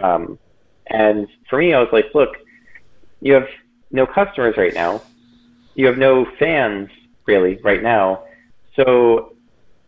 Um, 0.00 0.38
and 0.86 1.26
for 1.50 1.58
me, 1.58 1.74
I 1.74 1.80
was 1.80 1.88
like, 1.92 2.14
look, 2.14 2.36
you 3.20 3.32
have 3.32 3.48
no 3.90 4.06
customers 4.06 4.56
right 4.56 4.74
now. 4.74 5.02
You 5.74 5.86
have 5.86 5.98
no 5.98 6.24
fans 6.38 6.88
really 7.26 7.56
right 7.64 7.82
now. 7.82 8.22
So 8.76 9.35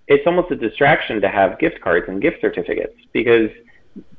it's 0.08 0.26
almost 0.26 0.50
a 0.50 0.56
distraction 0.56 1.20
to 1.20 1.28
have 1.28 1.58
gift 1.58 1.80
cards 1.80 2.06
and 2.08 2.20
gift 2.20 2.38
certificates 2.40 2.94
because 3.12 3.50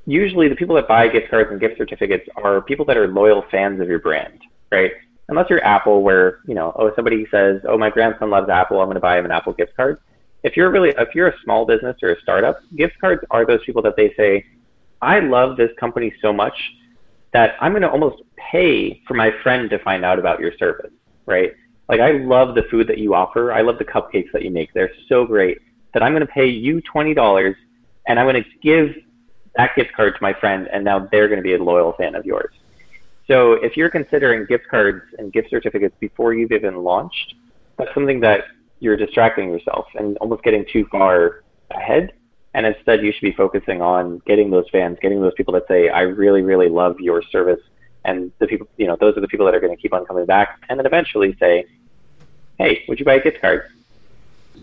usually 0.05 0.47
the 0.47 0.55
people 0.55 0.75
that 0.75 0.87
buy 0.87 1.07
gift 1.07 1.29
cards 1.29 1.49
and 1.51 1.59
gift 1.59 1.77
certificates 1.77 2.27
are 2.35 2.61
people 2.61 2.85
that 2.85 2.95
are 2.95 3.07
loyal 3.07 3.43
fans 3.49 3.81
of 3.81 3.87
your 3.87 3.99
brand, 3.99 4.39
right? 4.71 4.91
Unless 5.29 5.49
you're 5.49 5.63
Apple, 5.63 6.03
where 6.03 6.39
you 6.47 6.53
know, 6.53 6.71
oh, 6.75 6.91
somebody 6.95 7.25
says, 7.31 7.61
oh, 7.67 7.77
my 7.77 7.89
grandson 7.89 8.29
loves 8.29 8.49
Apple, 8.49 8.79
I'm 8.79 8.85
going 8.85 8.95
to 8.95 9.01
buy 9.01 9.17
him 9.17 9.25
an 9.25 9.31
Apple 9.31 9.53
gift 9.53 9.75
card. 9.75 9.99
If 10.43 10.55
you're 10.55 10.71
really, 10.71 10.93
if 10.97 11.13
you're 11.15 11.27
a 11.27 11.39
small 11.43 11.65
business 11.65 11.97
or 12.03 12.11
a 12.11 12.21
startup, 12.21 12.59
gift 12.75 12.99
cards 13.01 13.23
are 13.31 13.45
those 13.45 13.63
people 13.65 13.81
that 13.81 13.95
they 13.97 14.13
say, 14.15 14.45
I 15.01 15.19
love 15.19 15.57
this 15.57 15.71
company 15.79 16.13
so 16.21 16.31
much 16.31 16.53
that 17.33 17.55
I'm 17.61 17.71
going 17.71 17.81
to 17.81 17.89
almost 17.89 18.21
pay 18.37 19.01
for 19.07 19.15
my 19.15 19.31
friend 19.43 19.69
to 19.71 19.79
find 19.79 20.05
out 20.05 20.19
about 20.19 20.39
your 20.39 20.55
service, 20.57 20.91
right? 21.25 21.51
Like 21.87 21.99
I 21.99 22.11
love 22.11 22.55
the 22.55 22.63
food 22.69 22.87
that 22.87 22.99
you 22.99 23.15
offer. 23.15 23.51
I 23.51 23.61
love 23.61 23.79
the 23.79 23.85
cupcakes 23.85 24.31
that 24.33 24.43
you 24.43 24.51
make. 24.51 24.73
They're 24.73 24.91
so 25.07 25.25
great 25.25 25.59
that 25.93 26.03
I'm 26.03 26.13
going 26.13 26.25
to 26.25 26.31
pay 26.31 26.47
you 26.47 26.81
twenty 26.81 27.13
dollars, 27.13 27.55
and 28.07 28.19
I'm 28.19 28.25
going 28.25 28.43
to 28.43 28.49
give 28.61 28.95
that 29.55 29.75
gift 29.75 29.93
card 29.93 30.15
to 30.15 30.19
my 30.21 30.33
friend, 30.33 30.69
and 30.71 30.83
now 30.83 31.07
they're 31.11 31.27
going 31.27 31.39
to 31.39 31.43
be 31.43 31.53
a 31.53 31.63
loyal 31.63 31.93
fan 31.93 32.15
of 32.15 32.25
yours. 32.25 32.53
So 33.27 33.53
if 33.53 33.77
you're 33.77 33.89
considering 33.89 34.45
gift 34.45 34.67
cards 34.67 35.03
and 35.17 35.31
gift 35.31 35.49
certificates 35.49 35.95
before 35.99 36.33
you've 36.33 36.51
even 36.51 36.77
launched, 36.83 37.35
that's 37.77 37.93
something 37.93 38.19
that 38.21 38.45
you're 38.79 38.97
distracting 38.97 39.49
yourself 39.51 39.87
and 39.95 40.17
almost 40.17 40.43
getting 40.43 40.65
too 40.71 40.85
far 40.91 41.43
ahead. 41.71 42.13
And 42.53 42.65
instead, 42.65 43.03
you 43.03 43.11
should 43.11 43.21
be 43.21 43.33
focusing 43.33 43.81
on 43.81 44.21
getting 44.25 44.49
those 44.49 44.67
fans, 44.71 44.97
getting 45.01 45.21
those 45.21 45.33
people 45.35 45.53
that 45.53 45.67
say, 45.67 45.89
"I 45.89 46.01
really, 46.01 46.41
really 46.41 46.69
love 46.69 46.99
your 46.99 47.21
service," 47.21 47.59
and 48.05 48.31
the 48.39 48.47
people, 48.47 48.67
you 48.77 48.87
know, 48.87 48.95
those 48.95 49.15
are 49.17 49.21
the 49.21 49.27
people 49.27 49.45
that 49.45 49.53
are 49.53 49.59
going 49.59 49.75
to 49.75 49.81
keep 49.81 49.93
on 49.93 50.05
coming 50.05 50.25
back, 50.25 50.63
and 50.67 50.79
then 50.79 50.85
eventually 50.87 51.35
say, 51.39 51.65
"Hey, 52.57 52.83
would 52.87 52.99
you 52.99 53.05
buy 53.05 53.15
a 53.15 53.21
gift 53.21 53.41
card?" 53.41 53.65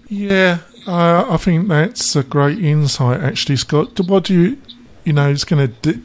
Yeah, 0.09 0.61
I 0.87 1.37
think 1.37 1.69
that's 1.69 2.15
a 2.15 2.23
great 2.23 2.59
insight, 2.59 3.21
actually, 3.21 3.57
Scott. 3.57 3.99
What 4.01 4.25
do 4.25 4.35
you 4.35 4.59
you 5.07 5.13
know, 5.13 5.31
it's 5.31 5.45
going 5.45 5.73
to 5.83 6.03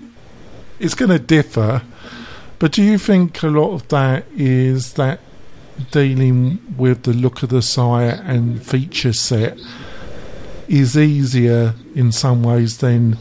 it's 0.79 0.93
going 0.93 1.09
to 1.09 1.19
differ. 1.19 1.81
But 2.59 2.71
do 2.71 2.83
you 2.83 2.97
think 2.99 3.41
a 3.41 3.47
lot 3.47 3.73
of 3.73 3.87
that 3.89 4.25
is 4.35 4.93
that 4.93 5.19
dealing 5.89 6.59
with 6.77 7.03
the 7.03 7.13
look 7.13 7.41
of 7.41 7.49
the 7.49 7.63
site 7.63 8.19
and 8.19 8.63
feature 8.63 9.13
set 9.13 9.59
is 10.67 10.95
easier 10.95 11.73
in 11.95 12.11
some 12.11 12.43
ways 12.43 12.77
than 12.77 13.17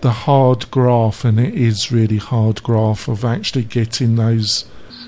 the 0.00 0.12
hard 0.12 0.70
graph, 0.70 1.24
and 1.24 1.40
it 1.40 1.54
is 1.54 1.90
really 1.90 2.18
hard 2.18 2.62
graph 2.62 3.08
of 3.08 3.24
actually 3.24 3.64
getting 3.64 4.14
those 4.14 4.64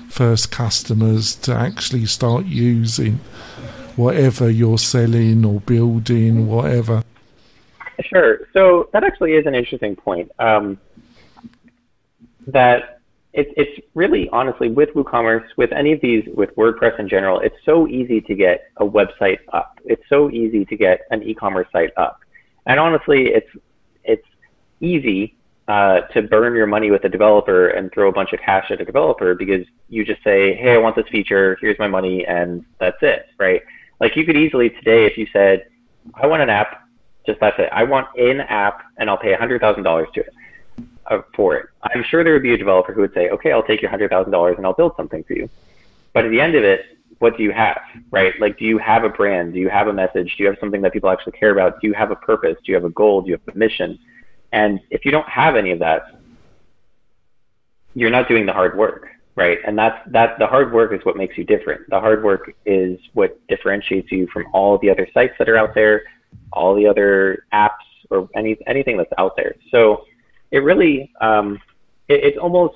first 0.09 0.51
customers 0.51 1.35
to 1.35 1.53
actually 1.53 2.05
start 2.05 2.45
using 2.45 3.21
whatever 3.95 4.49
you're 4.49 4.77
selling 4.77 5.45
or 5.45 5.59
building, 5.61 6.47
whatever. 6.47 7.03
Sure. 8.01 8.47
So 8.53 8.89
that 8.93 9.03
actually 9.03 9.33
is 9.33 9.45
an 9.45 9.55
interesting 9.55 9.95
point. 9.95 10.31
Um, 10.39 10.79
that 12.47 13.01
it, 13.33 13.53
it's 13.55 13.87
really 13.93 14.27
honestly 14.29 14.69
with 14.69 14.89
WooCommerce, 14.89 15.45
with 15.55 15.71
any 15.71 15.93
of 15.93 16.01
these, 16.01 16.27
with 16.33 16.55
WordPress 16.55 16.99
in 16.99 17.07
general, 17.07 17.39
it's 17.39 17.55
so 17.63 17.87
easy 17.87 18.19
to 18.21 18.35
get 18.35 18.71
a 18.77 18.85
website 18.85 19.39
up. 19.53 19.79
It's 19.85 20.03
so 20.09 20.29
easy 20.29 20.65
to 20.65 20.75
get 20.75 21.01
an 21.11 21.23
e-commerce 21.23 21.67
site 21.71 21.91
up, 21.97 22.19
and 22.65 22.79
honestly, 22.79 23.27
it's 23.27 23.49
it's 24.03 24.27
easy 24.79 25.35
uh, 25.67 26.01
to 26.13 26.23
burn 26.23 26.55
your 26.55 26.67
money 26.67 26.91
with 26.91 27.03
a 27.05 27.09
developer 27.09 27.69
and 27.69 27.91
throw 27.93 28.09
a 28.09 28.11
bunch 28.11 28.33
of 28.33 28.39
cash 28.41 28.69
at 28.71 28.81
a 28.81 28.85
developer 28.85 29.35
because 29.35 29.65
you 29.87 30.03
just 30.03 30.21
say, 30.23 30.53
"Hey, 30.55 30.73
I 30.73 30.77
want 30.77 30.95
this 30.95 31.07
feature. 31.09 31.57
Here's 31.61 31.79
my 31.79 31.87
money," 31.87 32.25
and 32.25 32.65
that's 32.79 33.01
it, 33.01 33.27
right? 33.37 33.61
Like 34.01 34.17
you 34.17 34.25
could 34.25 34.35
easily 34.35 34.69
today, 34.69 35.05
if 35.05 35.17
you 35.17 35.27
said, 35.31 35.67
"I 36.13 36.27
want 36.27 36.41
an 36.41 36.49
app 36.49 36.81
just 37.25 37.39
that's 37.39 37.57
it. 37.59 37.69
I 37.71 37.83
want 37.83 38.07
an 38.17 38.41
app, 38.41 38.81
and 38.97 39.09
I'll 39.09 39.17
pay 39.17 39.33
$100,000 39.33 40.13
to 40.13 40.19
it 40.19 40.33
uh, 41.07 41.21
for 41.35 41.55
it. 41.55 41.67
I'm 41.83 42.03
sure 42.03 42.23
there 42.23 42.33
would 42.33 42.43
be 42.43 42.53
a 42.53 42.57
developer 42.57 42.93
who 42.93 43.01
would 43.01 43.13
say, 43.13 43.29
okay, 43.29 43.51
I'll 43.51 43.63
take 43.63 43.81
your 43.81 43.91
$100,000 43.91 44.57
and 44.57 44.65
I'll 44.65 44.73
build 44.73 44.93
something 44.97 45.23
for 45.23 45.33
you. 45.33 45.49
But 46.13 46.25
at 46.25 46.31
the 46.31 46.41
end 46.41 46.55
of 46.55 46.63
it, 46.63 46.97
what 47.19 47.37
do 47.37 47.43
you 47.43 47.51
have, 47.51 47.79
right? 48.09 48.33
Like, 48.39 48.57
do 48.57 48.65
you 48.65 48.79
have 48.79 49.03
a 49.03 49.09
brand? 49.09 49.53
Do 49.53 49.59
you 49.59 49.69
have 49.69 49.87
a 49.87 49.93
message? 49.93 50.35
Do 50.35 50.43
you 50.43 50.49
have 50.49 50.57
something 50.59 50.81
that 50.81 50.91
people 50.91 51.09
actually 51.09 51.33
care 51.33 51.51
about? 51.51 51.79
Do 51.79 51.87
you 51.87 51.93
have 51.93 52.09
a 52.09 52.15
purpose? 52.15 52.57
Do 52.65 52.71
you 52.71 52.75
have 52.75 52.85
a 52.85 52.89
goal? 52.89 53.21
Do 53.21 53.29
you 53.29 53.37
have 53.45 53.55
a 53.55 53.57
mission? 53.57 53.99
And 54.51 54.79
if 54.89 55.05
you 55.05 55.11
don't 55.11 55.29
have 55.29 55.55
any 55.55 55.71
of 55.71 55.79
that, 55.79 56.19
you're 57.93 58.09
not 58.09 58.27
doing 58.27 58.45
the 58.45 58.53
hard 58.53 58.75
work, 58.75 59.09
right? 59.35 59.59
And 59.65 59.77
that's 59.77 59.97
that. 60.11 60.39
The 60.39 60.47
hard 60.47 60.73
work 60.73 60.93
is 60.93 60.99
what 61.03 61.15
makes 61.17 61.37
you 61.37 61.43
different. 61.43 61.89
The 61.89 61.99
hard 61.99 62.23
work 62.23 62.53
is 62.65 62.99
what 63.13 63.39
differentiates 63.47 64.11
you 64.11 64.27
from 64.27 64.45
all 64.53 64.77
the 64.79 64.89
other 64.89 65.07
sites 65.13 65.33
that 65.39 65.49
are 65.49 65.57
out 65.57 65.73
there 65.73 66.03
all 66.53 66.75
the 66.75 66.87
other 66.87 67.45
apps 67.53 67.69
or 68.09 68.29
any 68.35 68.57
anything 68.67 68.97
that's 68.97 69.11
out 69.17 69.35
there. 69.35 69.55
So 69.71 70.05
it 70.51 70.59
really 70.59 71.11
um, 71.21 71.59
it, 72.07 72.23
it's 72.23 72.37
almost 72.37 72.75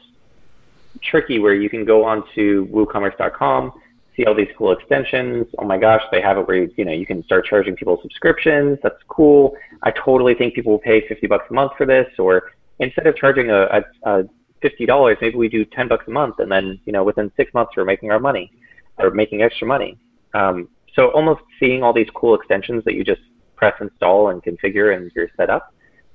tricky 1.02 1.40
where 1.40 1.54
you 1.54 1.70
can 1.70 1.86
go 1.86 2.06
onto 2.06 2.68
WooCommerce.com, 2.70 3.74
see 4.16 4.26
all 4.26 4.34
these 4.34 4.50
cool 4.58 4.72
extensions. 4.72 5.46
Oh 5.60 5.66
my 5.66 5.78
gosh, 5.78 6.02
they 6.12 6.22
have 6.22 6.38
it 6.38 6.48
where 6.48 6.64
you, 6.64 6.86
know 6.86 6.92
you 6.92 7.06
can 7.06 7.24
start 7.24 7.46
charging 7.46 7.76
people 7.76 8.00
subscriptions. 8.02 8.80
That's 8.82 9.02
cool. 9.08 9.56
I 9.84 9.92
totally 9.92 10.34
think 10.34 10.54
people 10.54 10.72
will 10.72 10.80
pay 10.80 11.08
50 11.08 11.28
bucks 11.28 11.46
a 11.50 11.54
month 11.54 11.74
for 11.78 11.86
this. 11.86 12.08
Or 12.18 12.52
instead 12.80 13.08
of 13.08 13.16
charging 13.16 13.52
a, 13.52 13.64
a, 13.64 13.84
a 14.04 14.24
fifty 14.62 14.86
dollars, 14.86 15.18
maybe 15.22 15.36
we 15.36 15.50
do 15.50 15.66
10 15.66 15.88
bucks 15.88 16.06
a 16.08 16.12
month, 16.12 16.40
and 16.40 16.52
then 16.52 16.80
you 16.86 16.94
know 16.94 17.04
within 17.04 17.32
six 17.38 17.54
months 17.54 17.74
we're 17.76 17.86
making 17.86 18.12
our 18.12 18.20
money 18.20 18.52
or 18.98 19.12
making 19.12 19.42
extra 19.42 19.68
money. 19.68 19.98
Um, 20.34 20.70
so 20.96 21.10
almost 21.12 21.42
seeing 21.60 21.84
all 21.84 21.94
these 21.94 22.10
cool 22.16 22.36
extensions 22.36 22.84
that 22.86 22.94
you 22.94 23.04
just 23.04 23.22
press 23.56 23.74
install 23.82 24.30
and 24.30 24.42
configure 24.44 24.96
and 24.96 25.12
you're 25.16 25.30
set 25.38 25.50
up. 25.50 25.74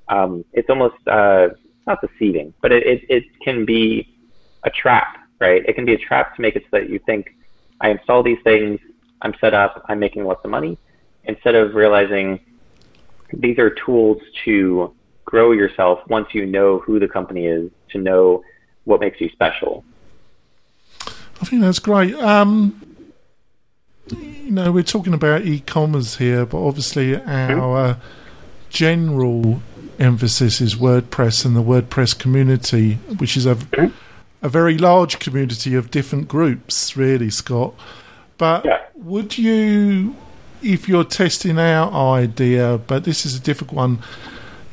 Um, 0.09 0.43
it's 0.53 0.69
almost 0.69 0.95
uh, 1.07 1.49
not 1.87 1.99
deceiving, 2.01 2.53
but 2.61 2.71
it, 2.71 2.85
it, 2.85 3.01
it 3.09 3.23
can 3.43 3.65
be 3.65 4.15
a 4.63 4.69
trap, 4.69 5.17
right? 5.39 5.63
It 5.65 5.73
can 5.73 5.85
be 5.85 5.93
a 5.93 5.97
trap 5.97 6.35
to 6.35 6.41
make 6.41 6.55
it 6.55 6.63
so 6.63 6.79
that 6.79 6.89
you 6.89 6.99
think, 7.05 7.35
I 7.79 7.89
install 7.89 8.21
these 8.23 8.37
things, 8.43 8.79
I'm 9.21 9.33
set 9.39 9.53
up, 9.53 9.83
I'm 9.87 9.99
making 9.99 10.23
lots 10.23 10.43
of 10.43 10.51
money, 10.51 10.77
instead 11.25 11.55
of 11.55 11.75
realizing 11.75 12.39
these 13.33 13.57
are 13.57 13.69
tools 13.69 14.21
to 14.45 14.93
grow 15.25 15.51
yourself 15.51 15.99
once 16.09 16.27
you 16.33 16.45
know 16.45 16.79
who 16.79 16.99
the 16.99 17.07
company 17.07 17.45
is, 17.47 17.71
to 17.91 17.97
know 17.97 18.43
what 18.85 18.99
makes 18.99 19.21
you 19.21 19.29
special. 19.29 19.83
I 21.41 21.45
think 21.45 21.61
that's 21.61 21.79
great. 21.79 22.13
Um, 22.15 22.79
you 24.09 24.51
know, 24.51 24.71
we're 24.71 24.83
talking 24.83 25.13
about 25.13 25.43
e-commerce 25.43 26.17
here, 26.17 26.45
but 26.45 26.65
obviously 26.65 27.15
our 27.15 27.97
general 28.69 29.61
emphasis 29.99 30.61
is 30.61 30.75
WordPress 30.75 31.45
and 31.45 31.55
the 31.55 31.63
WordPress 31.63 32.17
community, 32.17 32.95
which 33.17 33.37
is 33.37 33.45
a 33.45 33.57
a 34.41 34.49
very 34.49 34.77
large 34.77 35.19
community 35.19 35.75
of 35.75 35.91
different 35.91 36.27
groups, 36.27 36.97
really, 36.97 37.29
Scott. 37.29 37.73
But 38.37 38.65
yeah. 38.65 38.79
would 38.95 39.37
you, 39.37 40.15
if 40.63 40.89
you're 40.89 41.03
testing 41.03 41.59
out 41.59 41.93
idea, 41.93 42.79
but 42.79 43.03
this 43.03 43.25
is 43.25 43.35
a 43.35 43.39
difficult 43.39 43.77
one, 43.77 43.99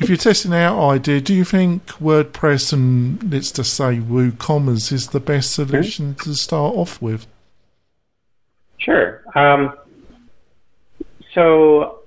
if 0.01 0.09
you're 0.09 0.17
testing 0.17 0.55
out 0.55 0.79
idea, 0.91 1.21
do 1.21 1.35
you 1.35 1.45
think 1.45 1.87
WordPress 1.87 2.73
and 2.73 3.33
let's 3.33 3.51
just 3.51 3.75
say 3.75 3.99
WooCommerce 3.99 4.93
is 4.93 5.09
the 5.09 5.21
best 5.21 5.53
solution 5.53 6.15
to 6.17 6.35
start 6.35 6.75
off 6.75 7.03
with? 7.03 7.27
Sure. 8.79 9.23
Um, 9.35 9.77
so 11.35 12.01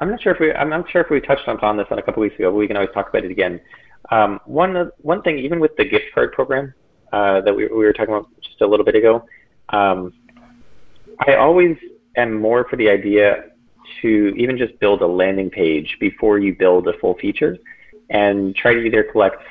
I'm 0.00 0.10
not 0.10 0.22
sure 0.22 0.32
if 0.32 0.40
we 0.40 0.52
I'm 0.52 0.68
not 0.68 0.88
sure 0.90 1.02
if 1.02 1.10
we 1.10 1.20
touched 1.20 1.46
on 1.48 1.76
this 1.76 1.86
on 1.90 1.98
a 1.98 2.02
couple 2.02 2.22
weeks 2.22 2.36
ago, 2.36 2.50
but 2.50 2.56
we 2.56 2.66
can 2.66 2.76
always 2.76 2.92
talk 2.92 3.08
about 3.08 3.24
it 3.24 3.30
again. 3.30 3.60
Um, 4.10 4.40
one 4.46 4.90
one 4.98 5.22
thing, 5.22 5.38
even 5.38 5.60
with 5.60 5.76
the 5.76 5.84
gift 5.84 6.06
card 6.14 6.32
program 6.32 6.74
uh, 7.12 7.40
that 7.42 7.54
we, 7.54 7.66
we 7.66 7.84
were 7.84 7.92
talking 7.92 8.14
about 8.14 8.28
just 8.42 8.60
a 8.60 8.66
little 8.66 8.84
bit 8.84 8.94
ago, 8.94 9.24
um, 9.68 10.12
I 11.26 11.34
always 11.34 11.76
am 12.16 12.34
more 12.40 12.66
for 12.68 12.76
the 12.76 12.88
idea 12.88 13.51
to 14.00 14.34
even 14.36 14.58
just 14.58 14.78
build 14.78 15.02
a 15.02 15.06
landing 15.06 15.50
page 15.50 15.96
before 16.00 16.38
you 16.38 16.54
build 16.54 16.88
a 16.88 16.98
full 16.98 17.14
feature, 17.14 17.58
and 18.10 18.54
try 18.54 18.74
to 18.74 18.80
either 18.80 19.02
collect 19.02 19.42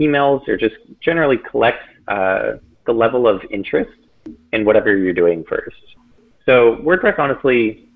emails 0.00 0.46
or 0.48 0.56
just 0.56 0.76
generally 1.00 1.38
collect 1.38 1.82
uh, 2.06 2.52
the 2.86 2.92
level 2.92 3.26
of 3.26 3.42
interest 3.50 3.90
in 4.52 4.64
whatever 4.64 4.96
you're 4.96 5.12
doing 5.12 5.44
first. 5.44 5.76
So 6.46 6.76
WordPress 6.76 7.18
honestly 7.18 7.88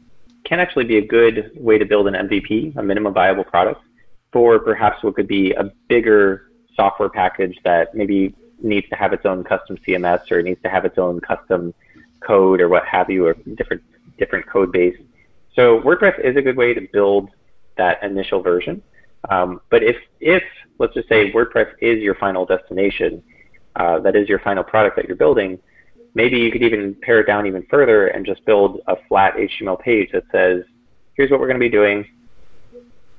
can 0.44 0.60
actually 0.60 0.84
be 0.84 0.98
a 0.98 1.06
good 1.06 1.52
way 1.54 1.78
to 1.78 1.84
build 1.84 2.08
an 2.08 2.14
MVP, 2.14 2.76
a 2.76 2.82
minimum 2.82 3.14
viable 3.14 3.44
product, 3.44 3.80
for 4.32 4.58
perhaps 4.58 5.02
what 5.02 5.14
could 5.14 5.28
be 5.28 5.52
a 5.52 5.70
bigger 5.88 6.50
software 6.74 7.08
package 7.08 7.58
that 7.64 7.94
maybe 7.94 8.34
needs 8.62 8.88
to 8.88 8.96
have 8.96 9.12
its 9.12 9.24
own 9.26 9.44
custom 9.44 9.76
CMS 9.78 10.30
or 10.30 10.38
it 10.38 10.44
needs 10.44 10.60
to 10.62 10.68
have 10.68 10.84
its 10.84 10.98
own 10.98 11.20
custom 11.20 11.74
code 12.20 12.60
or 12.60 12.68
what 12.68 12.84
have 12.86 13.10
you, 13.10 13.26
or 13.26 13.34
different 13.54 13.82
different 14.18 14.46
code 14.46 14.72
base. 14.72 14.96
So 15.54 15.80
WordPress 15.80 16.18
is 16.24 16.36
a 16.36 16.42
good 16.42 16.56
way 16.56 16.74
to 16.74 16.80
build 16.92 17.30
that 17.76 18.02
initial 18.02 18.42
version. 18.42 18.82
Um, 19.30 19.60
but 19.70 19.82
if 19.82 19.96
if 20.20 20.42
let's 20.78 20.94
just 20.94 21.08
say 21.08 21.30
WordPress 21.32 21.72
is 21.80 22.00
your 22.00 22.14
final 22.16 22.44
destination, 22.44 23.22
uh, 23.76 24.00
that 24.00 24.16
is 24.16 24.28
your 24.28 24.40
final 24.40 24.64
product 24.64 24.96
that 24.96 25.06
you're 25.06 25.16
building, 25.16 25.58
maybe 26.14 26.38
you 26.38 26.50
could 26.50 26.62
even 26.62 26.94
pare 27.02 27.20
it 27.20 27.26
down 27.26 27.46
even 27.46 27.64
further 27.70 28.08
and 28.08 28.26
just 28.26 28.44
build 28.44 28.80
a 28.88 28.96
flat 29.08 29.34
HTML 29.36 29.80
page 29.80 30.10
that 30.12 30.24
says, 30.32 30.62
here's 31.14 31.30
what 31.30 31.40
we're 31.40 31.46
going 31.46 31.60
to 31.60 31.64
be 31.64 31.70
doing. 31.70 32.04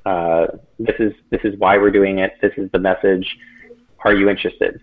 Uh, 0.05 0.47
this 0.79 0.95
is 0.99 1.13
this 1.29 1.41
is 1.43 1.57
why 1.57 1.77
we're 1.77 1.91
doing 1.91 2.19
it. 2.19 2.33
This 2.41 2.51
is 2.57 2.69
the 2.71 2.79
message. 2.79 3.25
Are 4.03 4.13
you 4.13 4.29
interested? 4.29 4.81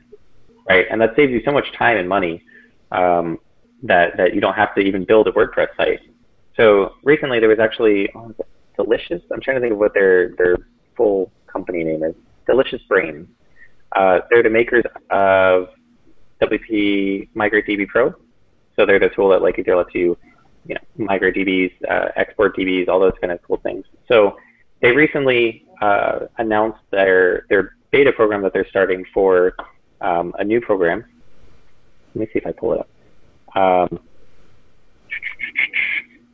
Right, 0.68 0.86
and 0.90 1.00
that 1.00 1.14
saves 1.16 1.32
you 1.32 1.42
so 1.44 1.52
much 1.52 1.66
time 1.76 1.98
and 1.98 2.08
money 2.08 2.42
um, 2.92 3.38
that 3.82 4.16
that 4.16 4.34
you 4.34 4.40
don't 4.40 4.54
have 4.54 4.74
to 4.76 4.80
even 4.80 5.04
build 5.04 5.26
a 5.26 5.32
WordPress 5.32 5.68
site. 5.76 6.00
So 6.60 6.96
recently 7.04 7.40
there 7.40 7.48
was 7.48 7.58
actually 7.58 8.10
oh, 8.14 8.34
Delicious. 8.76 9.22
I'm 9.32 9.40
trying 9.40 9.56
to 9.56 9.60
think 9.60 9.72
of 9.72 9.78
what 9.78 9.92
their 9.92 10.34
their 10.36 10.56
full 10.96 11.30
company 11.46 11.84
name 11.84 12.02
is. 12.02 12.14
Delicious 12.46 12.80
Brain. 12.88 13.28
Uh, 13.94 14.20
they're 14.30 14.42
the 14.42 14.50
makers 14.50 14.84
of 15.10 15.68
WP 16.40 17.28
Migrate 17.34 17.66
DB 17.66 17.86
Pro. 17.88 18.14
So 18.76 18.86
they're 18.86 18.98
the 18.98 19.10
tool 19.10 19.28
that 19.30 19.42
like 19.42 19.58
either 19.58 19.76
lets 19.76 19.94
you, 19.94 20.16
you 20.66 20.76
know, 20.76 21.04
migrate 21.04 21.34
DBs, 21.34 21.72
uh, 21.90 22.08
export 22.16 22.56
DBs, 22.56 22.88
all 22.88 23.00
those 23.00 23.12
kind 23.20 23.32
of 23.32 23.42
cool 23.42 23.58
things. 23.58 23.84
So 24.08 24.36
they 24.80 24.92
recently 24.92 25.66
uh, 25.82 26.20
announced 26.38 26.80
their 26.90 27.44
their 27.50 27.76
beta 27.90 28.12
program 28.12 28.42
that 28.42 28.54
they're 28.54 28.68
starting 28.70 29.04
for 29.12 29.54
um, 30.00 30.34
a 30.38 30.44
new 30.44 30.60
program. 30.60 31.04
Let 32.14 32.20
me 32.20 32.26
see 32.32 32.38
if 32.38 32.46
I 32.46 32.52
pull 32.52 32.74
it 32.74 32.80
up. 32.80 32.88
Um, 33.56 34.00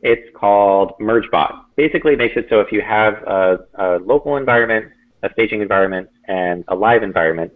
it's 0.07 0.29
called 0.35 0.93
MergeBot. 0.99 1.65
Basically, 1.75 2.13
it 2.13 2.17
makes 2.17 2.37
it 2.37 2.47
so 2.49 2.61
if 2.61 2.71
you 2.71 2.81
have 2.81 3.15
a, 3.23 3.59
a 3.75 3.87
local 3.99 4.37
environment, 4.37 4.85
a 5.23 5.29
staging 5.33 5.61
environment, 5.61 6.09
and 6.25 6.63
a 6.69 6.75
live 6.75 7.03
environment, 7.03 7.51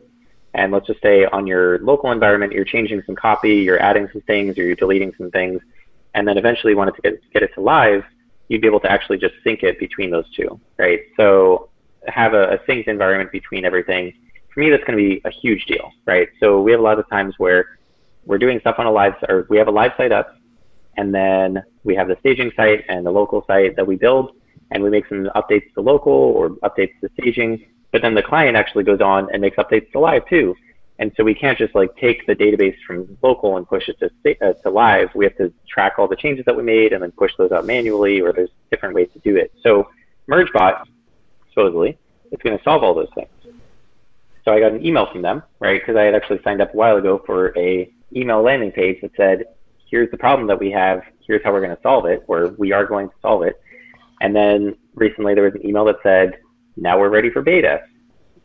and 0.54 0.72
let's 0.74 0.86
just 0.86 1.02
say 1.02 1.26
on 1.26 1.48
your 1.48 1.80
local 1.80 2.12
environment, 2.12 2.52
you're 2.52 2.66
changing 2.66 3.02
some 3.06 3.16
copy, 3.16 3.56
you're 3.56 3.82
adding 3.82 4.10
some 4.12 4.22
things, 4.24 4.58
or 4.58 4.64
you're 4.64 4.76
deleting 4.76 5.14
some 5.18 5.32
things, 5.32 5.62
and 6.14 6.28
then 6.28 6.38
eventually 6.38 6.76
wanted 6.76 6.94
to 6.96 7.02
get, 7.02 7.32
get 7.32 7.42
it 7.42 7.52
to 7.56 7.62
live, 7.62 8.04
you'd 8.50 8.60
be 8.60 8.68
able 8.68 8.82
to 8.82 8.92
actually 8.92 9.18
just 9.18 9.34
sync 9.46 9.64
it 9.64 9.80
between 9.80 10.12
those 10.12 10.30
two, 10.36 10.60
right? 10.78 11.00
So 11.16 11.70
have 12.08 12.34
a, 12.34 12.56
a 12.56 12.58
synced 12.60 12.90
environment 12.90 13.32
between 13.32 13.64
everything. 13.64 14.14
For 14.54 14.60
me, 14.60 14.70
that's 14.70 14.84
going 14.84 14.98
to 14.98 15.04
be 15.10 15.22
a 15.24 15.32
huge 15.32 15.66
deal, 15.68 15.90
right? 16.06 16.28
So 16.42 16.62
we 16.62 16.72
have 16.72 16.82
a 16.82 16.84
lot 16.84 17.00
of 17.00 17.08
times 17.10 17.36
where 17.38 17.80
we're 18.26 18.40
doing 18.40 18.60
stuff 18.60 18.76
on 18.78 18.88
a 18.88 18.92
live, 18.92 19.14
or 19.30 19.48
we 19.50 19.58
have 19.58 19.70
a 19.70 19.72
live 19.72 19.94
site 19.96 20.12
up, 20.12 20.36
and 20.98 21.16
then 21.16 21.64
we 21.84 21.96
have 21.96 22.08
the 22.08 22.18
staging 22.20 22.52
site 22.56 22.86
and 22.90 23.06
the 23.06 23.12
local 23.12 23.44
site 23.48 23.76
that 23.76 23.86
we 23.86 23.96
build, 23.96 24.32
and 24.72 24.84
we 24.84 24.90
make 24.90 25.08
some 25.08 25.30
updates 25.36 25.74
to 25.74 25.82
local 25.82 26.14
or 26.14 26.50
updates 26.68 27.00
to 27.02 27.10
staging. 27.20 27.66
But 27.92 28.02
then 28.02 28.16
the 28.16 28.24
client 28.24 28.56
actually 28.56 28.84
goes 28.84 29.02
on 29.02 29.28
and 29.34 29.42
makes 29.42 29.58
updates 29.58 29.92
to 29.92 30.00
live 30.00 30.28
too. 30.28 30.56
And 31.00 31.12
so 31.18 31.24
we 31.24 31.34
can't 31.34 31.58
just 31.58 31.74
like 31.74 31.96
take 31.98 32.26
the 32.28 32.36
database 32.36 32.76
from 32.86 33.18
local 33.24 33.58
and 33.58 33.68
push 33.68 33.90
it 33.90 33.98
to, 34.00 34.48
uh, 34.48 34.54
to 34.54 34.70
live. 34.70 35.10
We 35.16 35.26
have 35.26 35.36
to 35.38 35.52
track 35.68 35.94
all 35.98 36.08
the 36.08 36.16
changes 36.16 36.46
that 36.46 36.56
we 36.56 36.62
made 36.62 36.94
and 36.94 37.02
then 37.02 37.12
push 37.12 37.32
those 37.38 37.52
out 37.52 37.66
manually, 37.66 38.22
or 38.22 38.32
there's 38.32 38.52
different 38.70 38.94
ways 38.94 39.10
to 39.14 39.20
do 39.20 39.36
it. 39.36 39.52
So 39.64 39.90
MergeBot, 40.30 40.84
supposedly, 41.50 41.98
is 42.32 42.40
going 42.44 42.58
to 42.58 42.64
solve 42.64 42.84
all 42.84 42.94
those 42.94 43.10
things. 43.16 43.30
So 44.46 44.54
I 44.54 44.60
got 44.60 44.72
an 44.72 44.86
email 44.86 45.08
from 45.12 45.22
them, 45.22 45.44
right? 45.60 45.82
Because 45.82 45.96
I 45.96 46.04
had 46.04 46.16
actually 46.16 46.40
signed 46.44 46.62
up 46.62 46.74
a 46.74 46.78
while 46.78 46.98
ago 46.98 47.22
for 47.26 47.58
a 47.58 47.92
email 48.16 48.42
landing 48.42 48.72
page 48.72 49.02
that 49.02 49.12
said, 49.18 49.46
here's 49.92 50.10
the 50.10 50.18
problem 50.18 50.48
that 50.48 50.60
we 50.60 50.72
have, 50.72 51.02
here's 51.28 51.44
how 51.44 51.52
we're 51.52 51.62
going 51.62 51.76
to 51.76 51.82
solve 51.84 52.06
it, 52.06 52.24
or 52.28 52.56
we 52.58 52.72
are 52.72 52.86
going 52.86 53.10
to 53.10 53.16
solve 53.22 53.44
it. 53.44 53.62
And 54.22 54.36
then 54.36 54.76
recently 54.96 55.36
there 55.36 55.44
was 55.44 55.54
an 55.54 55.66
email 55.66 55.86
that 55.86 55.98
said, 56.02 56.40
now 56.78 56.98
we're 56.98 57.10
ready 57.10 57.30
for 57.30 57.42
beta. 57.42 57.82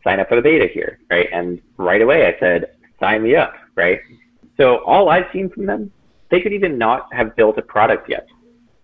Sign 0.03 0.19
up 0.19 0.27
for 0.27 0.35
the 0.35 0.41
beta 0.41 0.67
here, 0.71 0.99
right? 1.09 1.27
And 1.31 1.61
right 1.77 2.01
away 2.01 2.27
I 2.27 2.39
said, 2.39 2.71
sign 2.99 3.23
me 3.23 3.35
up, 3.35 3.53
right? 3.75 3.99
So 4.57 4.83
all 4.85 5.09
I've 5.09 5.25
seen 5.31 5.49
from 5.49 5.65
them, 5.65 5.91
they 6.29 6.41
could 6.41 6.53
even 6.53 6.77
not 6.77 7.11
have 7.13 7.35
built 7.35 7.57
a 7.57 7.61
product 7.61 8.09
yet. 8.09 8.27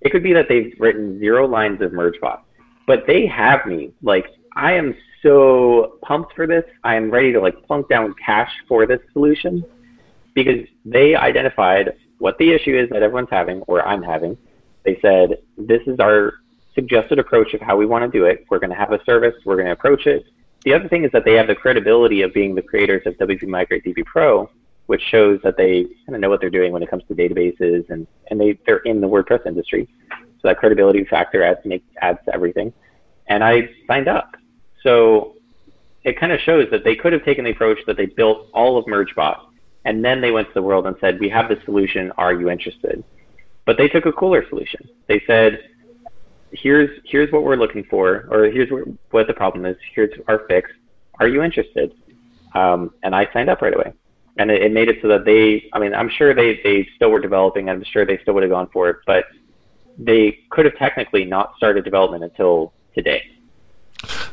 It 0.01 0.11
could 0.11 0.23
be 0.23 0.33
that 0.33 0.47
they've 0.47 0.73
written 0.79 1.19
zero 1.19 1.47
lines 1.47 1.81
of 1.81 1.91
MergeBot, 1.91 2.41
but 2.87 3.05
they 3.07 3.25
have 3.27 3.65
me. 3.65 3.91
Like 4.01 4.27
I 4.55 4.73
am 4.73 4.95
so 5.21 5.97
pumped 6.03 6.33
for 6.35 6.45
this. 6.45 6.63
I 6.83 6.95
am 6.95 7.09
ready 7.09 7.33
to 7.33 7.41
like 7.41 7.65
plunk 7.65 7.89
down 7.89 8.13
cash 8.23 8.51
for 8.67 8.85
this 8.85 8.99
solution 9.13 9.63
because 10.35 10.65
they 10.85 11.15
identified 11.15 11.93
what 12.23 12.37
the 12.37 12.53
issue 12.53 12.73
is 12.79 12.89
that 12.89 13.03
everyone's 13.03 13.27
having 13.29 13.59
or 13.63 13.85
I'm 13.85 14.01
having. 14.01 14.37
They 14.85 14.97
said, 15.01 15.39
this 15.57 15.81
is 15.87 15.99
our 15.99 16.35
suggested 16.73 17.19
approach 17.19 17.53
of 17.53 17.59
how 17.59 17.75
we 17.75 17.85
want 17.85 18.09
to 18.09 18.17
do 18.17 18.23
it. 18.23 18.45
We're 18.49 18.59
going 18.59 18.69
to 18.69 18.77
have 18.77 18.93
a 18.93 19.03
service. 19.03 19.35
We're 19.43 19.57
going 19.57 19.65
to 19.65 19.73
approach 19.73 20.07
it. 20.07 20.23
The 20.63 20.73
other 20.73 20.87
thing 20.87 21.03
is 21.03 21.11
that 21.11 21.25
they 21.25 21.33
have 21.33 21.47
the 21.47 21.55
credibility 21.55 22.21
of 22.21 22.33
being 22.33 22.55
the 22.55 22.61
creators 22.61 23.05
of 23.05 23.15
WP 23.15 23.45
Migrate 23.47 23.83
DB 23.83 24.05
Pro, 24.05 24.49
which 24.85 25.01
shows 25.01 25.41
that 25.43 25.57
they 25.57 25.83
kind 26.05 26.15
of 26.15 26.21
know 26.21 26.29
what 26.29 26.39
they're 26.39 26.49
doing 26.49 26.71
when 26.71 26.81
it 26.81 26.89
comes 26.89 27.03
to 27.09 27.13
databases 27.13 27.89
and, 27.89 28.07
and 28.29 28.39
they, 28.39 28.57
they're 28.65 28.77
in 28.77 29.01
the 29.01 29.07
WordPress 29.07 29.45
industry. 29.45 29.89
So 30.09 30.47
that 30.47 30.59
credibility 30.59 31.03
factor 31.03 31.43
adds, 31.43 31.59
make, 31.65 31.83
adds 32.01 32.19
to 32.23 32.33
everything. 32.33 32.71
And 33.27 33.43
I 33.43 33.69
signed 33.85 34.07
up. 34.07 34.37
So 34.81 35.35
it 36.05 36.17
kind 36.17 36.31
of 36.31 36.39
shows 36.39 36.69
that 36.71 36.85
they 36.85 36.95
could 36.95 37.11
have 37.11 37.25
taken 37.25 37.43
the 37.43 37.51
approach 37.51 37.79
that 37.85 37.97
they 37.97 38.05
built 38.05 38.47
all 38.53 38.77
of 38.77 38.85
MergeBot 38.85 39.41
and 39.85 40.03
then 40.03 40.21
they 40.21 40.31
went 40.31 40.47
to 40.47 40.53
the 40.53 40.61
world 40.61 40.87
and 40.87 40.95
said, 41.01 41.19
we 41.19 41.29
have 41.29 41.49
this 41.49 41.59
solution. 41.65 42.11
Are 42.17 42.33
you 42.33 42.49
interested? 42.49 43.03
But 43.65 43.77
they 43.77 43.87
took 43.87 44.05
a 44.05 44.11
cooler 44.11 44.47
solution. 44.49 44.87
They 45.07 45.21
said, 45.27 45.69
here's, 46.51 46.89
here's 47.05 47.31
what 47.31 47.43
we're 47.43 47.55
looking 47.55 47.83
for, 47.89 48.27
or 48.29 48.45
here's 48.45 48.69
what 49.11 49.27
the 49.27 49.33
problem 49.33 49.65
is. 49.65 49.77
Here's 49.93 50.13
our 50.27 50.43
fix. 50.47 50.69
Are 51.19 51.27
you 51.27 51.43
interested? 51.43 51.93
Um, 52.55 52.93
and 53.03 53.15
I 53.15 53.27
signed 53.33 53.49
up 53.49 53.61
right 53.61 53.73
away. 53.73 53.93
And 54.37 54.49
it, 54.49 54.61
it 54.63 54.71
made 54.71 54.89
it 54.89 54.97
so 55.01 55.07
that 55.09 55.25
they, 55.25 55.69
I 55.73 55.79
mean, 55.79 55.93
I'm 55.93 56.09
sure 56.09 56.33
they, 56.33 56.59
they 56.63 56.87
still 56.95 57.09
were 57.09 57.21
developing. 57.21 57.69
I'm 57.69 57.83
sure 57.83 58.05
they 58.05 58.19
still 58.19 58.33
would 58.35 58.43
have 58.43 58.51
gone 58.51 58.69
for 58.71 58.89
it, 58.89 58.97
but 59.05 59.25
they 59.97 60.39
could 60.49 60.65
have 60.65 60.75
technically 60.77 61.23
not 61.23 61.55
started 61.57 61.83
development 61.83 62.23
until 62.23 62.73
today. 62.95 63.23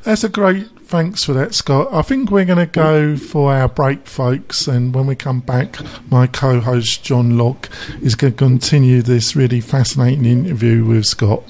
That's 0.03 0.25
a 0.25 0.29
great 0.29 0.69
thanks 0.91 1.23
for 1.23 1.33
that, 1.35 1.55
Scott. 1.55 1.89
I 1.93 2.03
think 2.03 2.31
we're 2.31 2.45
going 2.45 2.59
to 2.59 2.67
go 2.67 3.17
for 3.17 3.55
our 3.55 3.69
break, 3.69 4.07
folks, 4.07 4.67
and 4.67 4.93
when 4.93 5.07
we 5.07 5.15
come 5.15 5.41
back, 5.41 5.77
my 6.11 6.27
co-host 6.27 7.05
John 7.05 7.39
Locke 7.39 7.71
is 8.03 8.17
going 8.17 8.33
to 8.33 8.37
continue 8.37 9.01
this 9.01 9.37
really 9.37 9.61
fascinating 9.61 10.25
interview 10.25 10.85
with 10.85 11.07
Scott. 11.07 11.45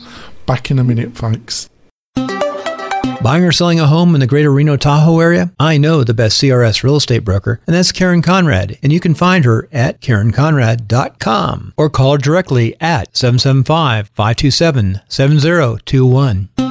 Back 0.44 0.70
in 0.70 0.78
a 0.78 0.84
minute, 0.84 1.16
folks. 1.16 1.70
Buying 3.22 3.44
or 3.44 3.52
selling 3.52 3.80
a 3.80 3.86
home 3.86 4.14
in 4.14 4.20
the 4.20 4.26
greater 4.26 4.50
Reno 4.50 4.76
Tahoe 4.76 5.20
area? 5.20 5.52
I 5.58 5.78
know 5.78 6.04
the 6.04 6.14
best 6.14 6.40
CRS 6.40 6.82
real 6.82 6.96
estate 6.96 7.24
broker, 7.24 7.60
and 7.66 7.76
that's 7.76 7.92
Karen 7.92 8.22
Conrad. 8.22 8.78
And 8.82 8.92
you 8.92 9.00
can 9.00 9.14
find 9.14 9.44
her 9.44 9.68
at 9.72 10.00
KarenConrad.com 10.00 11.74
or 11.76 11.90
call 11.90 12.12
her 12.12 12.18
directly 12.18 12.76
at 12.80 13.16
775 13.16 14.08
527 14.08 15.00
7021. 15.08 16.69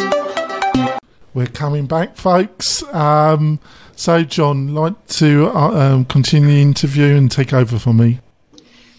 We're 1.39 1.45
coming 1.45 1.85
back, 1.85 2.17
folks. 2.17 2.83
Um, 2.93 3.61
so, 3.95 4.23
John, 4.23 4.75
like 4.75 5.07
to 5.07 5.47
uh, 5.47 5.93
um, 5.93 6.03
continue 6.03 6.49
the 6.49 6.61
interview 6.61 7.15
and 7.15 7.31
take 7.31 7.53
over 7.53 7.79
for 7.79 7.93
me. 7.93 8.19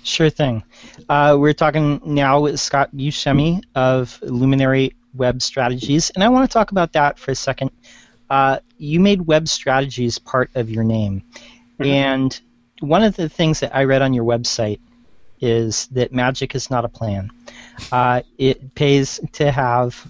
Sure 0.05 0.31
thing. 0.31 0.63
Uh, 1.11 1.37
we're 1.39 1.53
talking 1.53 2.01
now 2.03 2.41
with 2.41 2.59
Scott 2.59 2.97
Buscemi 2.97 3.63
of 3.75 4.19
Luminary 4.23 4.97
Web 5.13 5.43
Strategies, 5.43 6.09
and 6.09 6.25
I 6.25 6.31
want 6.31 6.49
to 6.49 6.53
talk 6.55 6.71
about 6.71 6.95
that 6.95 7.19
for 7.19 7.31
a 7.31 7.35
second. 7.35 7.73
Uh, 8.31 8.61
you 8.79 9.01
made 9.01 9.27
web 9.27 9.47
strategies 9.47 10.19
part 10.19 10.51
of 10.55 10.71
your 10.71 10.83
name, 10.83 11.23
mm-hmm. 11.35 11.85
and 11.85 12.41
one 12.81 13.03
of 13.03 13.17
the 13.17 13.29
things 13.29 13.61
that 13.61 13.77
I 13.77 13.85
read 13.85 14.01
on 14.01 14.15
your 14.15 14.25
website 14.25 14.81
is 15.43 15.89
that 15.89 16.15
magic 16.15 16.55
is 16.55 16.71
not 16.71 16.87
a 16.87 16.89
plan. 16.89 17.31
Uh, 17.93 18.23
it 18.39 18.75
pays 18.75 19.21
to 19.33 19.51
have 19.51 20.07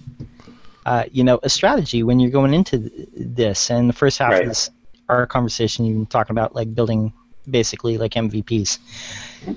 uh, 0.85 1.05
you 1.11 1.23
know, 1.23 1.39
a 1.43 1.49
strategy 1.49 2.03
when 2.03 2.19
you're 2.19 2.31
going 2.31 2.53
into 2.53 2.91
this. 3.15 3.69
And 3.69 3.89
the 3.89 3.93
first 3.93 4.17
half 4.17 4.31
right. 4.31 4.43
of 4.43 4.49
this, 4.49 4.69
our 5.09 5.25
conversation, 5.25 5.85
you've 5.85 5.97
been 5.97 6.05
talking 6.05 6.33
about 6.33 6.55
like 6.55 6.73
building 6.73 7.13
basically 7.49 7.97
like 7.97 8.13
MVPs. 8.13 8.79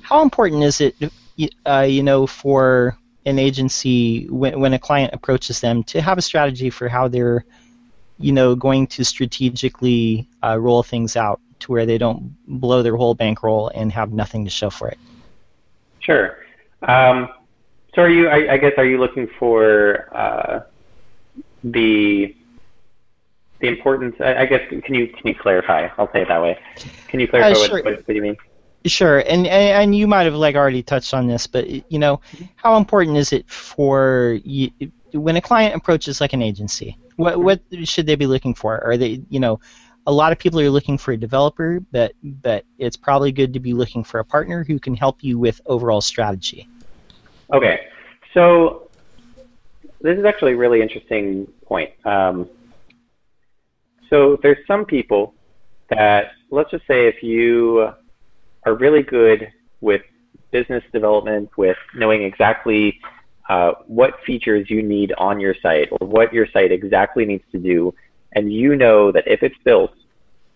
How 0.02 0.22
important 0.22 0.62
is 0.62 0.80
it, 0.80 0.96
uh, 1.66 1.80
you 1.80 2.02
know, 2.02 2.26
for 2.26 2.96
an 3.26 3.38
agency 3.38 4.26
when, 4.28 4.60
when 4.60 4.74
a 4.74 4.78
client 4.78 5.14
approaches 5.14 5.60
them 5.60 5.82
to 5.84 6.00
have 6.00 6.18
a 6.18 6.22
strategy 6.22 6.70
for 6.70 6.88
how 6.88 7.08
they're, 7.08 7.44
you 8.18 8.32
know, 8.32 8.54
going 8.54 8.86
to 8.86 9.04
strategically 9.04 10.28
uh, 10.42 10.58
roll 10.58 10.82
things 10.82 11.16
out 11.16 11.40
to 11.60 11.72
where 11.72 11.86
they 11.86 11.98
don't 11.98 12.36
blow 12.46 12.82
their 12.82 12.96
whole 12.96 13.14
bankroll 13.14 13.70
and 13.74 13.90
have 13.92 14.12
nothing 14.12 14.44
to 14.44 14.50
show 14.50 14.70
for 14.70 14.88
it? 14.88 14.98
Sure. 16.00 16.38
Um, 16.82 17.28
so 17.94 18.02
are 18.02 18.10
you? 18.10 18.28
I, 18.28 18.54
I, 18.54 18.56
guess 18.58 18.72
are 18.76 18.84
you 18.84 18.98
looking 18.98 19.28
for 19.38 20.14
uh, 20.14 20.60
the 21.64 22.36
the 23.60 23.68
importance. 23.68 24.16
I, 24.20 24.34
I, 24.36 24.46
guess 24.46 24.60
can 24.68 24.94
you 24.94 25.08
can 25.08 25.26
you 25.26 25.34
clarify? 25.34 25.88
I'll 25.96 26.12
say 26.12 26.22
it 26.22 26.28
that 26.28 26.42
way. 26.42 26.58
Can 27.08 27.20
you 27.20 27.26
clarify 27.26 27.52
uh, 27.52 27.54
sure. 27.54 27.76
what, 27.76 27.84
what, 27.84 27.96
what 27.96 28.06
do 28.06 28.14
you 28.14 28.22
mean? 28.22 28.36
Sure, 28.86 29.20
and, 29.20 29.46
and 29.46 29.82
and 29.82 29.96
you 29.96 30.06
might 30.06 30.24
have 30.24 30.34
like 30.34 30.56
already 30.56 30.82
touched 30.82 31.14
on 31.14 31.26
this, 31.26 31.46
but 31.46 31.68
you 31.90 31.98
know, 31.98 32.20
how 32.56 32.76
important 32.76 33.16
is 33.16 33.32
it 33.32 33.48
for 33.50 34.38
you 34.44 34.70
when 35.12 35.36
a 35.36 35.40
client 35.40 35.74
approaches 35.74 36.20
like 36.20 36.34
an 36.34 36.42
agency? 36.42 36.98
What 37.16 37.42
what 37.42 37.62
should 37.84 38.06
they 38.06 38.16
be 38.16 38.26
looking 38.26 38.54
for? 38.54 38.84
Are 38.84 38.98
they 38.98 39.22
you 39.30 39.40
know, 39.40 39.58
a 40.06 40.12
lot 40.12 40.32
of 40.32 40.38
people 40.38 40.60
are 40.60 40.68
looking 40.68 40.98
for 40.98 41.12
a 41.12 41.16
developer, 41.16 41.80
but 41.80 42.12
but 42.22 42.66
it's 42.78 42.96
probably 42.96 43.32
good 43.32 43.54
to 43.54 43.60
be 43.60 43.72
looking 43.72 44.04
for 44.04 44.20
a 44.20 44.24
partner 44.24 44.64
who 44.64 44.78
can 44.78 44.94
help 44.94 45.24
you 45.24 45.38
with 45.38 45.62
overall 45.64 46.02
strategy. 46.02 46.68
Okay, 47.54 47.86
so 48.34 48.90
this 50.02 50.18
is 50.18 50.26
actually 50.26 50.52
really 50.54 50.82
interesting 50.82 51.50
point. 51.74 51.90
Um, 52.14 52.36
So 54.10 54.18
there's 54.42 54.62
some 54.72 54.84
people 54.96 55.22
that, 55.94 56.22
let's 56.56 56.70
just 56.70 56.86
say, 56.92 57.00
if 57.12 57.18
you 57.32 57.88
are 58.66 58.74
really 58.84 59.02
good 59.02 59.40
with 59.88 60.02
business 60.56 60.84
development, 60.92 61.46
with 61.62 61.80
knowing 62.02 62.20
exactly 62.30 62.82
uh, 63.52 63.72
what 63.98 64.12
features 64.28 64.64
you 64.74 64.80
need 64.96 65.10
on 65.28 65.34
your 65.44 65.56
site 65.64 65.88
or 65.94 66.02
what 66.16 66.28
your 66.36 66.46
site 66.54 66.70
exactly 66.80 67.24
needs 67.32 67.46
to 67.54 67.58
do, 67.72 67.76
and 68.36 68.44
you 68.60 68.70
know 68.82 68.98
that 69.14 69.24
if 69.34 69.40
it's 69.46 69.60
built, 69.68 69.94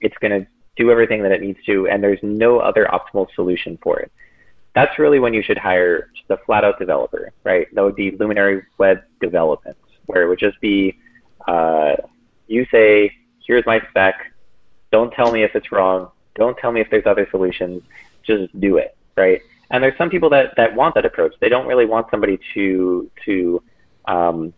it's 0.05 0.19
going 0.23 0.35
to 0.39 0.47
do 0.81 0.85
everything 0.95 1.21
that 1.25 1.33
it 1.37 1.41
needs 1.47 1.61
to, 1.71 1.75
and 1.91 1.97
there's 2.05 2.23
no 2.23 2.51
other 2.69 2.85
optimal 2.97 3.27
solution 3.39 3.73
for 3.85 3.95
it. 4.05 4.11
That's 4.77 4.95
really 5.03 5.21
when 5.25 5.35
you 5.37 5.43
should 5.47 5.61
hire 5.69 5.95
just 6.17 6.31
a 6.31 6.39
flat 6.45 6.63
out 6.67 6.77
developer, 6.79 7.25
right? 7.51 7.67
That 7.75 7.83
would 7.87 7.99
be 8.05 8.09
Luminary 8.21 8.57
Web 8.83 8.99
Development, 9.27 9.77
where 10.07 10.21
it 10.25 10.29
would 10.31 10.43
just 10.49 10.61
be 10.61 10.79
uh, 11.49 11.97
you 12.47 12.67
say, 12.71 13.11
here's 13.47 13.65
my 13.67 13.81
spec, 13.91 14.15
don't 14.93 15.13
tell 15.13 15.33
me 15.33 15.43
if 15.43 15.55
it's 15.55 15.73
wrong, 15.73 16.11
don't 16.35 16.57
tell 16.59 16.73
me 16.73 16.81
if 16.81 16.89
there's 16.91 17.07
other 17.07 17.27
solutions, 17.31 17.83
just 18.23 18.59
do 18.61 18.77
it, 18.77 18.97
right? 19.17 19.41
And 19.71 19.83
there's 19.83 19.97
some 19.99 20.11
people 20.11 20.31
that, 20.31 20.55
that 20.57 20.75
want 20.75 20.95
that 20.95 21.05
approach. 21.05 21.35
They 21.41 21.49
don't 21.49 21.67
really 21.67 21.87
want 21.87 22.07
somebody 22.11 22.39
to 22.55 23.11
to 23.25 23.63
um, 24.07 24.55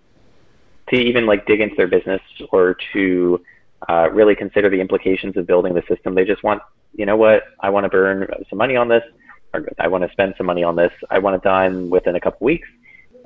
to 0.89 0.97
even 0.97 1.27
like 1.27 1.47
dig 1.47 1.61
into 1.61 1.77
their 1.77 1.89
business 1.89 2.21
or 2.51 2.77
to 2.93 3.41
uh, 3.89 4.09
really 4.13 4.35
consider 4.35 4.69
the 4.69 4.81
implications 4.81 5.37
of 5.37 5.47
building 5.47 5.75
the 5.75 5.83
system. 5.89 6.15
They 6.15 6.25
just 6.25 6.43
want, 6.43 6.63
you 6.95 7.07
know 7.07 7.17
what, 7.17 7.45
I 7.61 7.71
want 7.71 7.85
to 7.85 7.89
burn 7.89 8.29
some 8.49 8.59
money 8.59 8.77
on 8.77 8.89
this, 8.89 9.03
or 9.55 9.69
I 9.79 9.89
want 9.89 10.05
to 10.05 10.11
spend 10.13 10.35
some 10.37 10.47
money 10.47 10.63
on 10.65 10.77
this. 10.77 10.93
I 11.09 11.19
want 11.19 11.37
it 11.37 11.43
done 11.43 11.91
within 11.91 12.15
a 12.17 12.21
couple 12.21 12.45
weeks, 12.45 12.69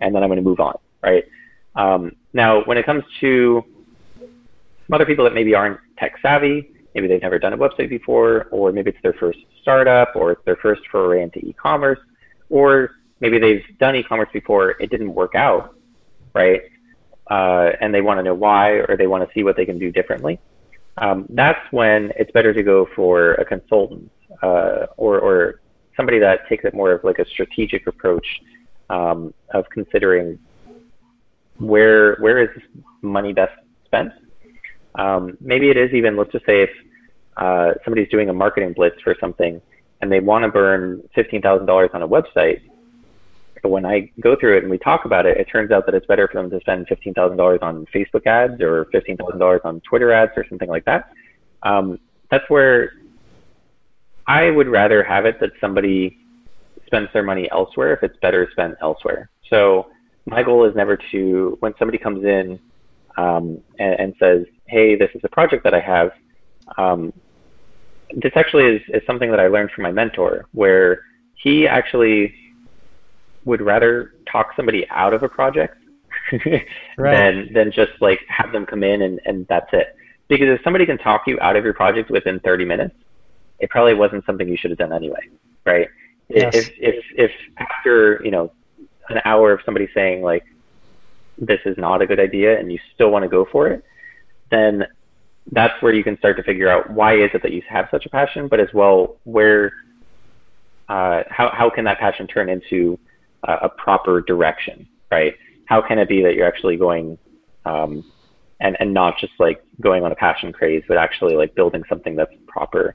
and 0.00 0.14
then 0.14 0.22
I'm 0.22 0.29
going 0.29 0.42
to 0.42 0.48
move 0.50 0.61
on, 0.61 0.77
right? 1.03 1.24
Um, 1.74 2.16
now, 2.35 2.62
when 2.64 2.77
it 2.77 2.85
comes 2.85 3.03
to 3.20 3.64
other 4.92 5.07
people 5.07 5.25
that 5.25 5.33
maybe 5.33 5.55
aren't 5.55 5.81
tech 5.99 6.16
savvy, 6.20 6.70
maybe 6.94 7.09
they've 7.09 7.23
never 7.23 7.38
done 7.38 7.55
a 7.55 7.57
website 7.57 7.88
before, 7.88 8.49
or 8.51 8.70
maybe 8.70 8.90
it's 8.90 9.03
their 9.03 9.14
first 9.14 9.38
startup, 9.62 10.14
or 10.14 10.33
it's 10.33 10.44
their 10.44 10.57
first 10.57 10.83
foray 10.92 11.23
into 11.23 11.38
e-commerce, 11.38 11.99
or 12.51 12.90
maybe 13.20 13.38
they've 13.38 13.64
done 13.79 13.97
e-commerce 13.97 14.29
before, 14.33 14.73
it 14.83 14.90
didn't 14.90 15.14
work 15.14 15.35
out, 15.35 15.75
right? 16.35 16.61
uh, 17.31 17.70
and 17.81 17.94
they 17.94 18.01
want 18.01 18.18
to 18.18 18.23
know 18.23 18.35
why 18.35 18.73
or 18.73 18.97
they 18.97 19.07
want 19.07 19.27
to 19.27 19.35
see 19.35 19.42
what 19.42 19.57
they 19.57 19.64
can 19.64 19.79
do 19.79 19.90
differently, 19.90 20.38
um, 20.99 21.27
that's 21.31 21.61
when 21.73 22.12
it's 22.16 22.31
better 22.33 22.53
to 22.53 22.62
go 22.62 22.87
for 22.94 23.35
a 23.35 23.44
consultant 23.44 24.11
uh, 24.42 24.87
or, 24.97 25.18
or 25.18 25.61
somebody 25.97 26.18
that 26.18 26.49
takes 26.49 26.64
it 26.64 26.75
more 26.75 26.92
of 26.92 27.03
like 27.05 27.18
a 27.18 27.27
strategic 27.27 27.87
approach 27.87 28.27
um, 28.90 29.33
of 29.53 29.64
considering 29.70 30.38
where 31.59 32.17
where 32.17 32.43
is 32.43 32.51
money 33.03 33.33
best 33.33 33.53
spent. 33.85 34.12
Um, 34.97 35.37
maybe 35.40 35.71
it 35.71 35.77
is 35.77 35.93
even 35.93 36.17
let's 36.17 36.33
just 36.33 36.47
say 36.47 36.62
if 36.62 36.71
uh, 37.37 37.73
somebody's 37.85 38.09
doing 38.09 38.29
a 38.29 38.33
marketing 38.33 38.73
blitz 38.73 39.01
for 39.03 39.17
something 39.19 39.61
and 40.01 40.11
they 40.11 40.21
want 40.21 40.45
to 40.45 40.51
burn 40.51 41.03
fifteen 41.14 41.43
thousand 41.43 41.67
dollars 41.67 41.90
on 41.95 42.03
a 42.03 42.09
website, 42.09 42.61
but 43.62 43.71
when 43.71 43.87
I 43.87 44.11
go 44.21 44.37
through 44.37 44.59
it 44.59 44.62
and 44.62 44.71
we 44.71 44.79
talk 44.79 45.05
about 45.05 45.27
it, 45.27 45.37
it 45.38 45.45
turns 45.45 45.71
out 45.71 45.87
that 45.87 45.95
it's 45.95 46.07
better 46.07 46.29
for 46.29 46.40
them 46.40 46.51
to 46.51 46.61
spend 46.61 46.87
fifteen 46.87 47.14
thousand 47.14 47.37
dollars 47.37 47.61
on 47.62 47.87
Facebook 47.87 48.27
ads 48.27 48.61
or 48.61 48.87
fifteen 48.93 49.17
thousand 49.17 49.38
dollars 49.38 49.62
on 49.64 49.81
Twitter 49.81 50.12
ads 50.12 50.33
or 50.37 50.47
something 50.49 50.69
like 50.69 50.85
that. 50.85 51.11
Um, 51.62 51.99
that's 52.31 52.49
where 52.51 52.93
I 54.27 54.51
would 54.51 54.69
rather 54.69 55.03
have 55.03 55.25
it 55.25 55.40
that 55.40 55.53
somebody 55.61 56.19
spends 56.87 57.09
their 57.12 57.23
money 57.23 57.51
elsewhere 57.51 57.95
if 57.95 58.03
it's 58.03 58.17
better 58.19 58.49
spent 58.53 58.77
elsewhere. 58.81 59.31
So 59.49 59.88
my 60.27 60.43
goal 60.43 60.65
is 60.65 60.75
never 60.75 60.99
to 61.13 61.57
when 61.61 61.75
somebody 61.79 61.99
comes 61.99 62.25
in 62.25 62.59
um, 63.17 63.61
and, 63.79 64.01
and, 64.01 64.15
says, 64.19 64.45
"Hey, 64.67 64.97
this 64.97 65.11
is 65.15 65.21
a 65.25 65.29
project 65.29 65.65
that 65.65 65.75
I 65.75 65.81
have." 65.81 66.13
Um, 66.79 67.13
this 68.17 68.33
actually 68.35 68.65
is, 68.65 68.83
is 68.89 69.03
something 69.07 69.31
that 69.31 69.41
I 69.41 69.49
learned 69.49 69.71
from 69.71 69.83
my 69.83 69.93
mentor, 69.93 70.47
where 70.53 71.03
he 71.35 71.67
actually 71.69 72.35
would 73.45 73.61
rather 73.61 74.15
talk 74.31 74.53
somebody 74.57 74.89
out 74.91 75.13
of 75.13 75.23
a 75.23 75.29
project 75.29 75.77
right. 76.33 76.65
than 76.97 77.53
than 77.53 77.71
just 77.71 77.93
like 78.01 78.21
have 78.29 78.53
them 78.53 78.67
come 78.67 78.83
in 78.83 79.03
and, 79.03 79.21
and 79.27 79.47
that's 79.49 79.69
it. 79.73 79.97
Because 80.29 80.49
if 80.49 80.61
somebody 80.63 80.87
can 80.87 80.99
talk 80.99 81.23
you 81.27 81.39
out 81.41 81.55
of 81.57 81.65
your 81.65 81.75
project 81.75 82.11
within 82.11 82.41
30 82.41 82.65
minutes, 82.65 82.95
it 83.59 83.69
probably 83.69 83.95
wasn't 83.95 84.25
something 84.25 84.49
you 84.49 84.57
should 84.57 84.71
have 84.71 84.79
done 84.79 84.93
anyway, 84.93 85.21
right? 85.67 85.89
Yes. 86.29 86.55
If 86.55 86.71
if 86.79 87.05
if 87.17 87.31
after 87.59 88.21
you 88.25 88.31
know 88.31 88.51
an 89.09 89.21
hour 89.25 89.53
of 89.53 89.61
somebody 89.64 89.88
saying 89.95 90.23
like 90.23 90.45
this 91.38 91.61
is 91.64 91.77
not 91.77 92.01
a 92.03 92.07
good 92.07 92.21
idea 92.21 92.59
and 92.59 92.71
you 92.71 92.79
still 92.95 93.11
want 93.11 93.23
to 93.23 93.29
go 93.29 93.47
for 93.51 93.69
it, 93.69 93.85
then 94.51 94.85
that's 95.53 95.81
where 95.83 95.93
you 95.93 96.05
can 96.05 96.17
start 96.19 96.37
to 96.37 96.43
figure 96.43 96.69
out 96.69 96.90
why 96.90 97.17
is 97.17 97.31
it 97.35 97.43
that 97.43 97.53
you 97.53 97.62
have 97.69 97.88
such 97.90 98.07
a 98.07 98.09
passion, 98.09 98.49
but 98.49 98.61
as 98.61 98.69
well 98.73 99.17
where 99.25 99.73
uh, 100.88 101.23
how 101.29 101.51
how 101.53 101.71
can 101.71 101.85
that 101.85 101.99
passion 101.99 102.27
turn 102.27 102.49
into 102.49 102.99
a 103.47 103.69
proper 103.69 104.21
direction, 104.23 104.88
right? 105.11 105.35
How 105.67 105.83
can 105.83 105.99
it 105.99 106.09
be 106.09 106.23
that 106.23 106.35
you're 106.35 106.47
actually 106.47 106.77
going 106.77 107.19
um, 107.64 108.05
and 108.61 108.77
and 108.81 108.95
not 108.95 109.19
just 109.19 109.33
like 109.38 109.62
going 109.81 110.05
on 110.05 110.12
a 110.12 110.14
passion 110.14 110.53
craze, 110.53 110.83
but 110.88 110.97
actually 110.97 111.37
like 111.37 111.55
building 111.55 111.83
something 111.88 112.17
that's 112.17 112.33
proper? 112.47 112.95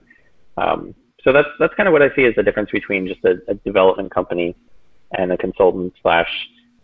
Um, 0.58 0.96
so 1.24 1.34
that's 1.34 1.50
that's 1.60 1.74
kind 1.76 1.88
of 1.88 1.94
what 1.94 2.02
I 2.02 2.14
see 2.16 2.26
as 2.26 2.36
the 2.36 2.44
difference 2.44 2.72
between 2.72 3.08
just 3.08 3.24
a, 3.26 3.38
a 3.48 3.56
development 3.56 4.12
company 4.12 4.56
and 5.18 5.32
a 5.32 5.38
consultant 5.38 5.94
slash 6.02 6.30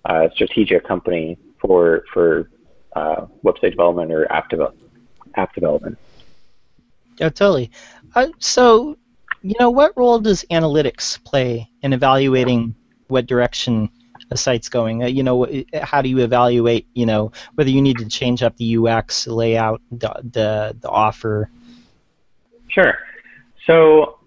uh, 0.06 0.28
strategic 0.34 0.88
company 0.88 1.38
for 1.60 2.04
for 2.14 2.50
uh, 2.96 3.26
website 3.44 3.72
development 3.72 4.12
or 4.12 4.32
app, 4.32 4.50
develop, 4.50 4.78
app 5.36 5.54
development. 5.54 5.98
Yeah, 7.18 7.30
totally. 7.30 7.72
Uh, 8.14 8.28
so, 8.40 8.98
you 9.42 9.56
know, 9.60 9.70
what 9.70 9.96
role 9.98 10.20
does 10.20 10.46
analytics 10.52 11.22
play 11.24 11.70
in 11.82 11.94
evaluating 11.94 12.76
what 13.08 13.26
direction 13.26 13.90
a 14.32 14.38
site's 14.38 14.70
going. 14.70 15.04
Uh, 15.04 15.08
you 15.08 15.24
know, 15.24 15.48
how 15.82 16.02
do 16.02 16.10
you 16.10 16.20
evaluate? 16.20 16.88
You 16.94 17.06
know, 17.06 17.32
whether 17.56 17.70
you 17.70 17.82
need 17.82 17.98
to 18.00 18.06
change 18.06 18.42
up 18.42 18.56
the 18.58 18.78
UX 18.78 19.28
layout, 19.28 19.82
the 19.92 20.10
the, 20.24 20.78
the 20.80 20.90
offer. 20.90 21.50
Sure. 22.68 22.98
So 23.66 24.20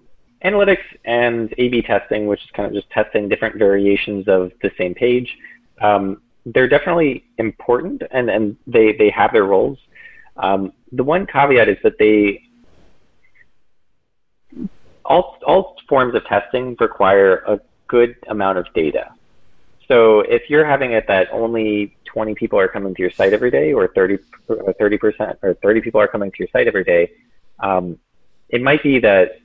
analytics 0.45 0.85
and 1.05 1.53
A/B 1.59 1.83
testing, 1.83 2.27
which 2.27 2.43
is 2.45 2.51
kind 2.53 2.67
of 2.67 2.73
just 2.73 2.91
testing 2.91 3.29
different 3.29 3.57
variations 3.57 4.29
of 4.29 4.53
the 4.63 4.71
same 4.79 4.95
page, 4.95 5.37
um, 5.81 6.23
they're 6.47 6.69
definitely 6.69 7.25
important, 7.39 8.03
and 8.11 8.31
and 8.31 8.57
they 8.67 8.93
they 8.93 9.11
have 9.11 9.33
their 9.33 9.45
roles. 9.45 9.79
Um, 10.37 10.73
the 10.93 11.05
one 11.05 11.27
caveat 11.27 11.69
is 11.69 11.79
that 11.83 11.99
they 11.99 12.43
all 15.05 15.39
all 15.47 15.77
forms 15.89 16.15
of 16.15 16.25
testing 16.27 16.77
require 16.79 17.43
a 17.47 17.61
good 17.89 18.17
amount 18.29 18.59
of 18.59 18.67
data. 18.75 19.11
So 19.89 20.21
if 20.21 20.51
you're 20.51 20.67
having 20.67 20.93
it 20.93 21.07
that 21.09 21.29
only 21.33 21.97
20 22.05 22.35
people 22.35 22.59
are 22.59 22.69
coming 22.69 22.95
to 22.95 23.01
your 23.01 23.11
site 23.11 23.33
every 23.33 23.51
day, 23.51 23.73
or 23.73 23.89
30 23.89 24.19
or 24.49 24.73
30 24.75 24.99
percent, 24.99 25.39
or 25.43 25.55
30 25.55 25.81
people 25.81 26.01
are 26.01 26.09
coming 26.09 26.31
to 26.31 26.37
your 26.39 26.49
site 26.53 26.67
every 26.67 26.85
day, 26.85 27.11
um, 27.61 27.99
it 28.51 28.63
might 28.63 28.83
be 28.83 28.99
that 29.01 29.41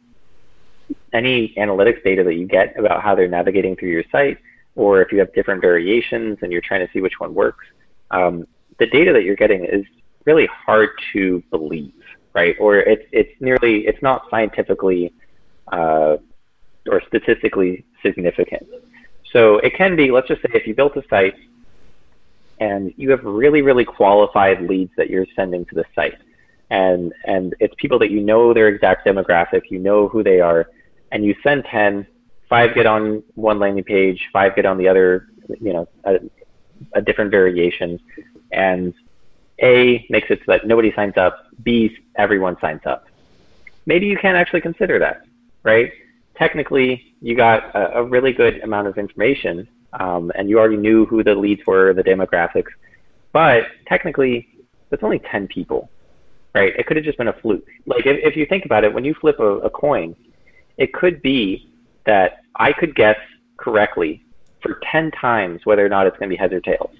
any 1.14 1.54
analytics 1.58 2.04
data 2.04 2.24
that 2.24 2.36
you 2.36 2.48
get 2.48 2.78
about 2.78 3.02
how 3.02 3.16
they're 3.16 3.28
navigating 3.28 3.76
through 3.76 3.90
your 3.90 4.04
site, 4.12 4.38
or 4.76 5.02
if 5.02 5.12
you 5.12 5.20
have 5.20 5.34
different 5.34 5.62
variations 5.62 6.38
and 6.42 6.52
you're 6.52 6.62
trying 6.62 6.86
to 6.86 6.92
see 6.94 7.02
which 7.02 7.20
one 7.20 7.34
works, 7.34 7.66
um, 8.12 8.48
the 8.80 8.88
data 8.88 9.14
that 9.14 9.24
you're 9.24 9.36
getting 9.36 9.66
is 9.66 9.86
really 10.26 10.48
hard 10.48 10.90
to 11.14 11.44
believe, 11.52 11.94
right? 12.34 12.56
Or 12.60 12.78
it's 12.78 13.06
it's 13.12 13.32
nearly 13.40 13.86
it's 13.88 14.02
not 14.02 14.24
scientifically 14.30 15.14
uh, 15.72 16.18
or 16.90 17.02
statistically 17.08 17.86
significant. 18.02 18.68
So 19.32 19.58
it 19.58 19.76
can 19.76 19.96
be, 19.96 20.12
let's 20.12 20.28
just 20.28 20.42
say 20.42 20.50
if 20.54 20.68
you 20.68 20.76
built 20.76 20.96
a 20.96 21.04
site 21.10 21.36
and 22.60 22.94
you 22.98 23.10
have 23.12 23.24
really, 23.24 23.62
really 23.62 23.84
qualified 23.84 24.62
leads 24.62 24.92
that 24.96 25.10
you're 25.10 25.26
sending 25.36 25.66
to 25.66 25.76
the 25.76 25.86
site, 25.96 26.20
and, 26.70 27.14
and 27.26 27.56
it's 27.60 27.74
people 27.78 28.00
that 28.00 28.12
you 28.12 28.22
know 28.22 28.54
their 28.54 28.68
exact 28.68 29.06
demographic, 29.08 29.64
you 29.70 29.80
know 29.80 30.08
who 30.08 30.24
they 30.24 30.40
are, 30.40 30.70
and 31.14 31.24
you 31.24 31.34
send 31.42 31.64
10, 31.66 32.06
five 32.50 32.76
get 32.76 32.86
on 32.86 33.24
one 33.36 33.60
landing 33.60 33.86
page, 33.86 34.28
five 34.34 34.56
get 34.56 34.66
on 34.66 34.78
the 34.78 34.90
other, 34.90 35.28
you 35.62 35.72
know, 35.72 35.88
a, 36.04 36.20
a 36.94 37.02
different 37.02 37.32
variation, 37.32 38.00
and 38.52 38.94
A 39.62 40.06
makes 40.10 40.30
it 40.30 40.40
so 40.40 40.52
that 40.52 40.68
nobody 40.68 40.92
signs 40.94 41.16
up, 41.16 41.46
B, 41.64 41.96
everyone 42.18 42.58
signs 42.60 42.82
up. 42.86 43.06
Maybe 43.86 44.08
you 44.08 44.18
can't 44.18 44.36
actually 44.36 44.62
consider 44.62 45.00
that, 45.00 45.26
right? 45.64 45.94
technically 46.36 47.14
you 47.22 47.36
got 47.36 47.76
a, 47.76 48.00
a 48.00 48.04
really 48.04 48.34
good 48.34 48.62
amount 48.64 48.88
of 48.88 48.98
information 48.98 49.68
um, 49.94 50.32
and 50.36 50.50
you 50.50 50.60
already 50.60 50.78
knew 50.78 51.06
who 51.06 51.24
the 51.24 51.36
leads 51.36 51.62
were, 51.66 51.94
the 51.94 52.04
demographics. 52.04 52.72
But 53.32 53.68
technically, 53.88 54.48
it's 54.92 55.04
only 55.04 55.20
10 55.20 55.48
people, 55.48 55.90
right? 56.54 56.74
It 56.76 56.88
could 56.88 56.98
have 56.98 57.06
just 57.06 57.18
been 57.18 57.28
a 57.28 57.34
fluke. 57.34 57.68
Like, 57.86 58.06
if, 58.06 58.18
if 58.24 58.36
you 58.36 58.46
think 58.46 58.66
about 58.66 58.84
it, 58.84 58.94
when 58.94 59.06
you 59.06 59.14
flip 59.14 59.40
a, 59.40 59.60
a 59.60 59.70
coin, 59.70 60.16
it 60.78 60.94
could 60.94 61.22
be 61.22 61.70
that 62.06 62.44
I 62.56 62.74
could 62.74 62.96
guess 62.96 63.18
correctly 63.58 64.24
for 64.62 64.80
10 64.92 65.12
times 65.12 65.62
whether 65.66 65.86
or 65.86 65.90
not 65.90 66.08
it's 66.08 66.18
going 66.18 66.30
to 66.30 66.34
be 66.34 66.40
heads 66.40 66.54
or 66.54 66.62
tails. 66.62 66.92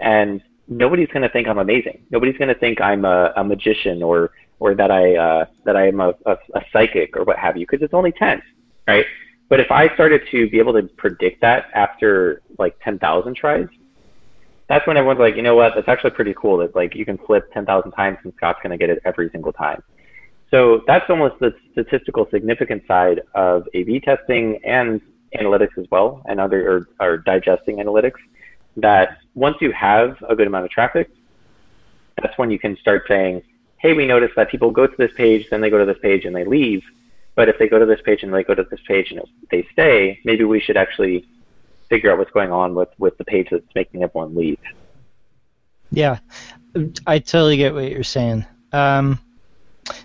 And 0.00 0.42
nobody's 0.68 1.08
going 1.08 1.22
to 1.22 1.28
think 1.28 1.48
I'm 1.48 1.58
amazing. 1.58 2.04
Nobody's 2.10 2.36
going 2.36 2.48
to 2.48 2.58
think 2.58 2.80
I'm 2.80 3.04
a, 3.04 3.32
a 3.36 3.44
magician 3.44 4.02
or 4.02 4.30
or 4.60 4.74
that 4.74 4.90
I 4.90 5.16
uh, 5.16 5.44
that 5.64 5.76
I 5.76 5.88
am 5.88 6.00
a, 6.00 6.14
a, 6.26 6.36
a 6.54 6.62
psychic 6.72 7.16
or 7.16 7.24
what 7.24 7.38
have 7.38 7.56
you, 7.56 7.66
because 7.68 7.82
it's 7.82 7.94
only 7.94 8.12
ten, 8.12 8.40
right? 8.86 9.04
But 9.48 9.60
if 9.60 9.70
I 9.70 9.92
started 9.94 10.22
to 10.30 10.48
be 10.48 10.58
able 10.58 10.72
to 10.74 10.84
predict 10.96 11.40
that 11.42 11.66
after 11.74 12.40
like 12.58 12.76
ten 12.82 12.98
thousand 12.98 13.36
tries, 13.36 13.66
that's 14.68 14.86
when 14.86 14.96
everyone's 14.96 15.20
like, 15.20 15.36
you 15.36 15.42
know 15.42 15.54
what, 15.54 15.72
that's 15.74 15.88
actually 15.88 16.10
pretty 16.12 16.34
cool. 16.34 16.58
That 16.58 16.74
like 16.74 16.94
you 16.94 17.04
can 17.04 17.18
flip 17.18 17.52
ten 17.52 17.66
thousand 17.66 17.92
times 17.92 18.18
and 18.24 18.32
Scott's 18.36 18.60
going 18.62 18.70
to 18.70 18.78
get 18.78 18.90
it 18.90 19.00
every 19.04 19.28
single 19.30 19.52
time. 19.52 19.82
So 20.50 20.82
that's 20.86 21.08
almost 21.10 21.38
the 21.40 21.54
statistical 21.72 22.28
significance 22.30 22.86
side 22.86 23.22
of 23.34 23.68
A/B 23.74 24.00
testing 24.00 24.60
and 24.64 25.00
analytics 25.36 25.76
as 25.78 25.86
well, 25.90 26.22
and 26.26 26.38
other 26.38 26.88
or, 27.00 27.06
or 27.06 27.18
digesting 27.18 27.78
analytics. 27.78 28.20
That 28.76 29.18
once 29.34 29.56
you 29.60 29.72
have 29.72 30.16
a 30.28 30.36
good 30.36 30.46
amount 30.46 30.64
of 30.64 30.70
traffic, 30.70 31.10
that's 32.20 32.36
when 32.38 32.50
you 32.50 32.58
can 32.58 32.76
start 32.76 33.04
saying, 33.08 33.42
hey, 33.78 33.92
we 33.92 34.06
noticed 34.06 34.34
that 34.36 34.48
people 34.48 34.70
go 34.70 34.86
to 34.86 34.96
this 34.96 35.12
page, 35.16 35.46
then 35.50 35.60
they 35.60 35.70
go 35.70 35.78
to 35.78 35.84
this 35.84 35.98
page 36.00 36.24
and 36.24 36.34
they 36.34 36.44
leave. 36.44 36.82
But 37.34 37.48
if 37.48 37.58
they 37.58 37.68
go 37.68 37.78
to 37.78 37.86
this 37.86 38.00
page 38.04 38.22
and 38.22 38.32
they 38.32 38.44
go 38.44 38.54
to 38.54 38.64
this 38.64 38.80
page 38.86 39.10
and 39.10 39.20
they 39.50 39.66
stay, 39.72 40.20
maybe 40.24 40.44
we 40.44 40.60
should 40.60 40.76
actually 40.76 41.26
figure 41.88 42.10
out 42.10 42.18
what's 42.18 42.30
going 42.30 42.52
on 42.52 42.74
with, 42.74 42.88
with 42.98 43.18
the 43.18 43.24
page 43.24 43.48
that's 43.50 43.62
making 43.74 44.02
everyone 44.02 44.34
leave. 44.34 44.58
Yeah, 45.90 46.18
I 47.06 47.18
totally 47.18 47.56
get 47.56 47.74
what 47.74 47.90
you're 47.90 48.02
saying. 48.02 48.46
Um, 48.72 49.20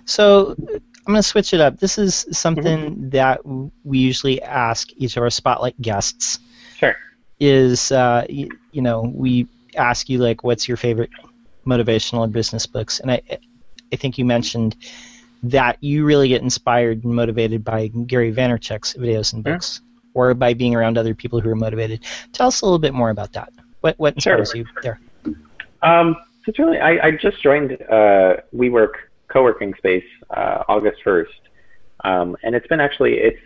so 0.06 0.56
I'm 0.60 1.14
going 1.14 1.16
to 1.16 1.24
switch 1.24 1.54
it 1.54 1.62
up. 1.62 1.80
This 1.80 1.98
is 1.98 2.28
something 2.32 2.92
mm-hmm. 2.92 3.10
that 3.10 3.42
we 3.84 3.98
usually 3.98 4.42
ask 4.42 4.90
each 4.98 5.18
of 5.18 5.24
our 5.24 5.30
spotlight 5.30 5.80
guests. 5.82 6.40
Sure. 6.76 6.96
Is 7.40 7.92
uh, 7.92 8.26
you, 8.30 8.50
you 8.72 8.82
know 8.82 9.02
we 9.02 9.48
ask 9.76 10.10
you 10.10 10.20
like, 10.20 10.44
what's 10.44 10.68
your 10.68 10.78
favorite 10.78 11.10
motivational 11.66 12.24
and 12.24 12.34
business 12.34 12.66
books? 12.66 13.00
And 13.00 13.12
I 13.12 13.22
I 13.92 13.96
think 13.96 14.18
you 14.18 14.26
mentioned 14.26 14.76
that 15.44 15.78
you 15.82 16.06
really 16.06 16.28
get 16.28 16.42
inspired 16.42 17.04
and 17.04 17.16
motivated 17.16 17.64
by 17.64 17.88
Gary 17.88 18.34
Vaynerchuk's 18.34 18.94
videos 18.94 19.34
and 19.34 19.44
books, 19.44 19.82
yeah. 19.82 20.10
or 20.14 20.34
by 20.34 20.54
being 20.54 20.76
around 20.76 20.98
other 20.98 21.16
people 21.16 21.40
who 21.40 21.50
are 21.50 21.56
motivated. 21.56 22.02
Tell 22.34 22.48
us 22.48 22.62
a 22.62 22.66
little 22.66 22.80
bit 22.80 22.94
more 22.94 23.10
about 23.10 23.34
that. 23.34 23.52
What 23.82 23.98
what 23.98 24.16
inspires 24.16 24.52
sure. 24.52 24.58
you 24.58 24.66
there? 24.84 25.00
Um, 25.82 26.16
so 26.44 26.50
it's 26.50 26.60
really 26.60 26.80
I, 26.80 27.08
I 27.08 27.12
just 27.12 27.42
joined 27.42 27.74
uh, 27.90 28.38
WeWork 28.54 28.94
co-working 29.30 29.74
space 29.78 30.04
uh, 30.32 30.64
August 30.68 31.00
first, 31.04 31.32
um, 32.04 32.36
and 32.44 32.56
it's 32.56 32.68
been 32.68 32.80
actually 32.80 33.16
it's 33.16 33.42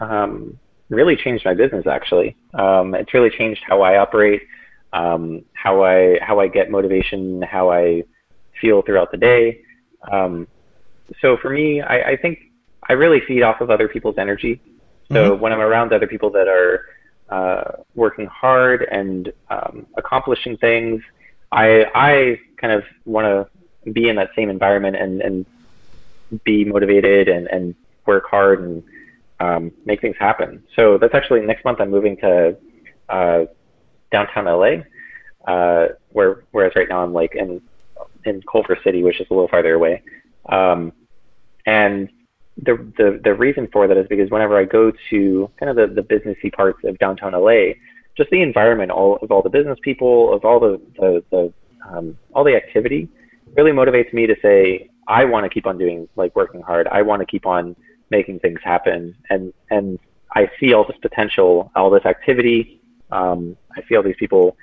um, 0.00 0.58
really 0.88 1.16
changed 1.16 1.44
my 1.44 1.54
business. 1.54 1.86
Actually, 1.86 2.36
um, 2.54 2.94
it's 2.94 3.12
really 3.14 3.30
changed 3.30 3.62
how 3.66 3.82
I 3.82 3.98
operate, 3.98 4.42
um, 4.92 5.44
how 5.54 5.82
I 5.84 6.18
how 6.20 6.40
I 6.40 6.48
get 6.48 6.70
motivation, 6.70 7.42
how 7.42 7.70
I 7.70 8.04
feel 8.60 8.82
throughout 8.82 9.10
the 9.10 9.18
day. 9.18 9.62
Um, 10.10 10.46
so 11.20 11.36
for 11.36 11.50
me, 11.50 11.80
I, 11.80 12.12
I 12.12 12.16
think 12.16 12.38
I 12.88 12.92
really 12.94 13.20
feed 13.26 13.42
off 13.42 13.60
of 13.60 13.70
other 13.70 13.88
people's 13.88 14.18
energy. 14.18 14.60
So 15.12 15.32
mm-hmm. 15.32 15.42
when 15.42 15.52
I'm 15.52 15.60
around 15.60 15.92
other 15.92 16.06
people 16.06 16.30
that 16.30 16.48
are 16.48 16.86
uh, 17.28 17.82
working 17.94 18.26
hard 18.26 18.86
and 18.90 19.32
um, 19.50 19.86
accomplishing 19.96 20.56
things, 20.56 21.02
I 21.52 21.86
I 21.94 22.40
kind 22.60 22.72
of 22.72 22.84
want 23.04 23.24
to 23.26 23.55
be 23.92 24.08
in 24.08 24.16
that 24.16 24.30
same 24.36 24.50
environment 24.50 24.96
and 24.96 25.20
and 25.20 25.46
be 26.44 26.64
motivated 26.64 27.28
and 27.28 27.46
and 27.48 27.74
work 28.06 28.24
hard 28.28 28.62
and 28.62 28.82
um, 29.40 29.72
make 29.84 30.00
things 30.00 30.16
happen. 30.18 30.62
So 30.74 30.98
that's 30.98 31.14
actually 31.14 31.40
next 31.40 31.64
month. 31.64 31.80
I'm 31.80 31.90
moving 31.90 32.16
to 32.18 32.56
uh, 33.08 33.44
downtown 34.10 34.46
LA, 34.46 34.82
uh, 35.50 35.88
where 36.10 36.44
whereas 36.52 36.72
right 36.74 36.88
now 36.88 37.02
I'm 37.02 37.12
like 37.12 37.34
in 37.34 37.60
in 38.24 38.42
Culver 38.50 38.78
City, 38.82 39.02
which 39.02 39.20
is 39.20 39.26
a 39.30 39.34
little 39.34 39.48
farther 39.48 39.74
away. 39.74 40.02
Um, 40.48 40.92
and 41.66 42.08
the, 42.56 42.76
the 42.96 43.20
the 43.22 43.34
reason 43.34 43.68
for 43.72 43.86
that 43.86 43.96
is 43.96 44.06
because 44.08 44.30
whenever 44.30 44.56
I 44.58 44.64
go 44.64 44.92
to 45.10 45.50
kind 45.58 45.70
of 45.70 45.76
the, 45.76 46.02
the 46.02 46.06
businessy 46.06 46.52
parts 46.52 46.78
of 46.84 46.98
downtown 46.98 47.32
LA, 47.32 47.74
just 48.16 48.30
the 48.30 48.40
environment 48.40 48.90
all 48.90 49.18
of 49.22 49.30
all 49.30 49.42
the 49.42 49.50
business 49.50 49.78
people, 49.82 50.32
of 50.32 50.44
all 50.44 50.58
the 50.58 50.80
the, 50.96 51.24
the 51.30 51.52
um, 51.88 52.16
all 52.34 52.44
the 52.44 52.56
activity, 52.56 53.08
really 53.56 53.72
motivates 53.72 54.12
me 54.12 54.26
to 54.26 54.36
say 54.42 54.88
I 55.08 55.24
want 55.24 55.44
to 55.44 55.50
keep 55.50 55.66
on 55.66 55.78
doing 55.78 56.08
like 56.16 56.34
working 56.36 56.62
hard. 56.62 56.88
I 56.88 57.02
want 57.02 57.20
to 57.20 57.26
keep 57.26 57.46
on 57.46 57.76
making 58.10 58.40
things 58.40 58.60
happen, 58.62 59.16
and 59.30 59.52
and 59.70 59.98
I 60.34 60.50
see 60.60 60.72
all 60.72 60.84
this 60.84 60.96
potential, 61.00 61.70
all 61.74 61.90
this 61.90 62.04
activity. 62.04 62.80
Um, 63.10 63.56
I 63.76 63.82
see 63.88 63.96
all 63.96 64.02
these 64.02 64.16
people 64.18 64.56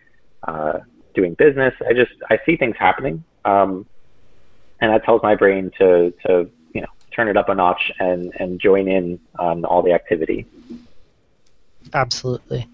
uh, 0.47 0.79
doing 1.13 1.33
business. 1.33 1.73
I 1.87 1.93
just 1.93 2.11
I 2.29 2.39
see 2.45 2.55
things 2.57 2.75
happening, 2.77 3.23
um, 3.45 3.85
and 4.79 4.91
that 4.91 5.03
tells 5.03 5.23
my 5.23 5.35
brain 5.35 5.71
to 5.79 6.13
to 6.25 6.49
you 6.73 6.81
know 6.81 6.87
turn 7.11 7.27
it 7.27 7.37
up 7.37 7.49
a 7.49 7.55
notch 7.55 7.91
and 7.99 8.33
and 8.39 8.59
join 8.59 8.87
in 8.87 9.19
on 9.39 9.65
all 9.65 9.81
the 9.81 9.93
activity. 9.93 10.45
Absolutely, 11.93 12.67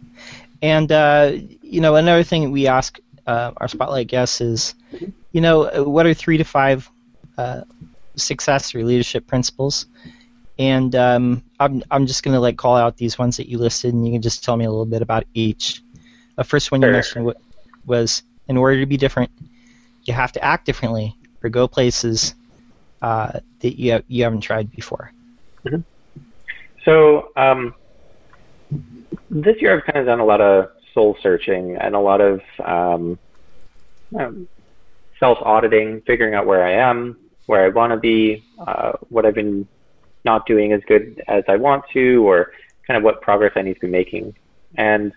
and 0.61 0.91
uh, 0.91 1.33
you 1.61 1.81
know 1.81 1.95
another 1.95 2.23
thing 2.23 2.51
we 2.51 2.67
ask 2.67 2.99
uh, 3.29 3.51
our 3.57 3.67
spotlight 3.67 4.07
guests 4.07 4.41
is, 4.41 4.73
you 5.31 5.41
know, 5.41 5.83
what 5.83 6.05
are 6.05 6.13
three 6.13 6.37
to 6.37 6.43
five 6.43 6.89
uh, 7.37 7.61
success 8.15 8.73
or 8.73 8.83
leadership 8.83 9.27
principles? 9.27 9.85
And 10.57 10.93
um, 10.95 11.43
I'm 11.59 11.83
I'm 11.89 12.05
just 12.05 12.23
gonna 12.23 12.39
like 12.39 12.57
call 12.57 12.75
out 12.75 12.97
these 12.97 13.17
ones 13.17 13.37
that 13.37 13.47
you 13.47 13.57
listed, 13.57 13.93
and 13.93 14.05
you 14.05 14.13
can 14.13 14.21
just 14.21 14.43
tell 14.43 14.57
me 14.57 14.65
a 14.65 14.69
little 14.69 14.85
bit 14.85 15.01
about 15.01 15.23
each. 15.33 15.81
The 16.35 16.43
first 16.43 16.71
one 16.71 16.81
you 16.81 16.91
mentioned 16.91 17.33
was 17.85 18.23
in 18.47 18.57
order 18.57 18.79
to 18.79 18.85
be 18.85 18.97
different, 18.97 19.31
you 20.03 20.13
have 20.13 20.31
to 20.33 20.43
act 20.43 20.65
differently 20.65 21.15
or 21.43 21.49
go 21.49 21.67
places 21.67 22.33
uh, 23.01 23.39
that 23.59 23.79
you, 23.79 24.01
you 24.07 24.23
haven't 24.23 24.41
tried 24.41 24.71
before. 24.71 25.11
Mm-hmm. 25.65 25.81
So 26.83 27.31
um, 27.35 27.75
this 29.29 29.61
year 29.61 29.77
I've 29.77 29.85
kind 29.85 29.99
of 29.99 30.05
done 30.05 30.19
a 30.19 30.25
lot 30.25 30.41
of 30.41 30.71
soul 30.93 31.17
searching 31.21 31.77
and 31.77 31.95
a 31.95 31.99
lot 31.99 32.21
of 32.21 32.41
um, 32.63 33.19
um, 35.21 35.35
self-auditing, 35.35 36.01
figuring 36.01 36.33
out 36.33 36.45
where 36.45 36.63
I 36.63 36.71
am, 36.71 37.17
where 37.45 37.65
I 37.65 37.69
want 37.69 37.91
to 37.91 37.97
be, 37.97 38.43
uh, 38.59 38.93
what 39.09 39.25
I've 39.25 39.35
been 39.35 39.67
not 40.25 40.45
doing 40.45 40.73
as 40.73 40.81
good 40.87 41.21
as 41.27 41.43
I 41.47 41.55
want 41.55 41.83
to, 41.93 42.27
or 42.27 42.51
kind 42.85 42.97
of 42.97 43.03
what 43.03 43.21
progress 43.21 43.53
I 43.55 43.61
need 43.61 43.75
to 43.75 43.79
be 43.81 43.87
making. 43.87 44.35
And 44.75 45.11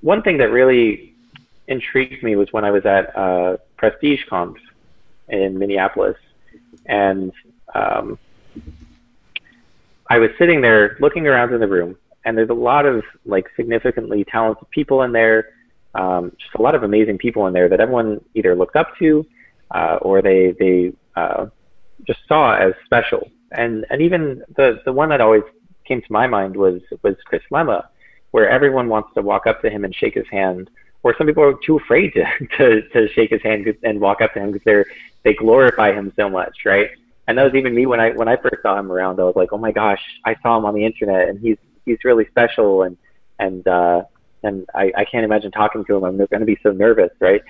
one 0.00 0.22
thing 0.22 0.38
that 0.38 0.50
really 0.50 1.14
intrigued 1.68 2.22
me 2.22 2.36
was 2.36 2.52
when 2.52 2.64
I 2.64 2.70
was 2.70 2.84
at 2.86 3.16
uh, 3.16 3.56
Prestige 3.76 4.24
Conf 4.28 4.58
in 5.28 5.58
Minneapolis, 5.58 6.16
and 6.86 7.32
um, 7.74 8.18
I 10.08 10.18
was 10.18 10.30
sitting 10.38 10.60
there 10.60 10.96
looking 11.00 11.26
around 11.26 11.52
in 11.52 11.60
the 11.60 11.66
room, 11.66 11.96
and 12.24 12.36
there's 12.38 12.50
a 12.50 12.54
lot 12.54 12.86
of 12.86 13.04
like 13.24 13.46
significantly 13.56 14.24
talented 14.24 14.70
people 14.70 15.02
in 15.02 15.12
there, 15.12 15.50
um, 15.94 16.32
just 16.38 16.54
a 16.54 16.62
lot 16.62 16.74
of 16.74 16.82
amazing 16.82 17.18
people 17.18 17.46
in 17.46 17.52
there 17.52 17.68
that 17.68 17.80
everyone 17.80 18.20
either 18.34 18.54
looked 18.54 18.76
up 18.76 18.96
to 18.98 19.26
uh, 19.74 19.98
or 20.02 20.22
they 20.22 20.54
they 20.58 20.92
uh, 21.14 21.46
just 22.06 22.20
saw 22.28 22.54
as 22.56 22.72
special. 22.84 23.30
And 23.52 23.86
and 23.90 24.02
even 24.02 24.42
the 24.56 24.80
the 24.84 24.92
one 24.92 25.08
that 25.10 25.20
always 25.20 25.42
came 25.86 26.00
to 26.00 26.12
my 26.12 26.26
mind 26.26 26.56
was 26.56 26.82
was 27.02 27.16
Chris 27.24 27.42
Lema, 27.50 27.86
where 28.32 28.48
everyone 28.48 28.88
wants 28.88 29.10
to 29.14 29.22
walk 29.22 29.46
up 29.46 29.62
to 29.62 29.70
him 29.70 29.84
and 29.84 29.94
shake 29.94 30.14
his 30.14 30.26
hand 30.30 30.68
or 31.06 31.14
some 31.16 31.28
people 31.28 31.44
are 31.44 31.54
too 31.64 31.76
afraid 31.76 32.12
to, 32.14 32.24
to, 32.58 32.88
to 32.88 33.08
shake 33.12 33.30
his 33.30 33.40
hand 33.42 33.72
and 33.84 34.00
walk 34.00 34.20
up 34.20 34.34
to 34.34 34.40
him 34.40 34.50
because 34.50 34.64
they're 34.64 34.86
they 35.22 35.34
glorify 35.34 35.92
him 35.92 36.12
so 36.16 36.28
much, 36.28 36.58
right? 36.64 36.90
And 37.28 37.38
that 37.38 37.44
was 37.44 37.54
even 37.54 37.74
me 37.74 37.86
when 37.86 38.00
I 38.00 38.10
when 38.10 38.26
I 38.26 38.36
first 38.36 38.62
saw 38.62 38.76
him 38.76 38.90
around. 38.90 39.20
I 39.20 39.24
was 39.24 39.36
like, 39.36 39.52
oh 39.52 39.58
my 39.58 39.70
gosh, 39.70 40.02
I 40.24 40.34
saw 40.42 40.58
him 40.58 40.64
on 40.64 40.74
the 40.74 40.84
internet, 40.84 41.28
and 41.28 41.38
he's 41.38 41.58
he's 41.84 41.98
really 42.04 42.26
special, 42.26 42.82
and 42.82 42.96
and 43.38 43.66
uh, 43.68 44.02
and 44.46 44.66
I, 44.74 44.92
I 44.96 45.04
can't 45.04 45.24
imagine 45.24 45.50
talking 45.50 45.84
to 45.84 45.96
him. 45.96 46.04
I'm 46.04 46.16
going 46.16 46.40
to 46.40 46.46
be 46.46 46.58
so 46.62 46.72
nervous, 46.72 47.10
right? 47.20 47.42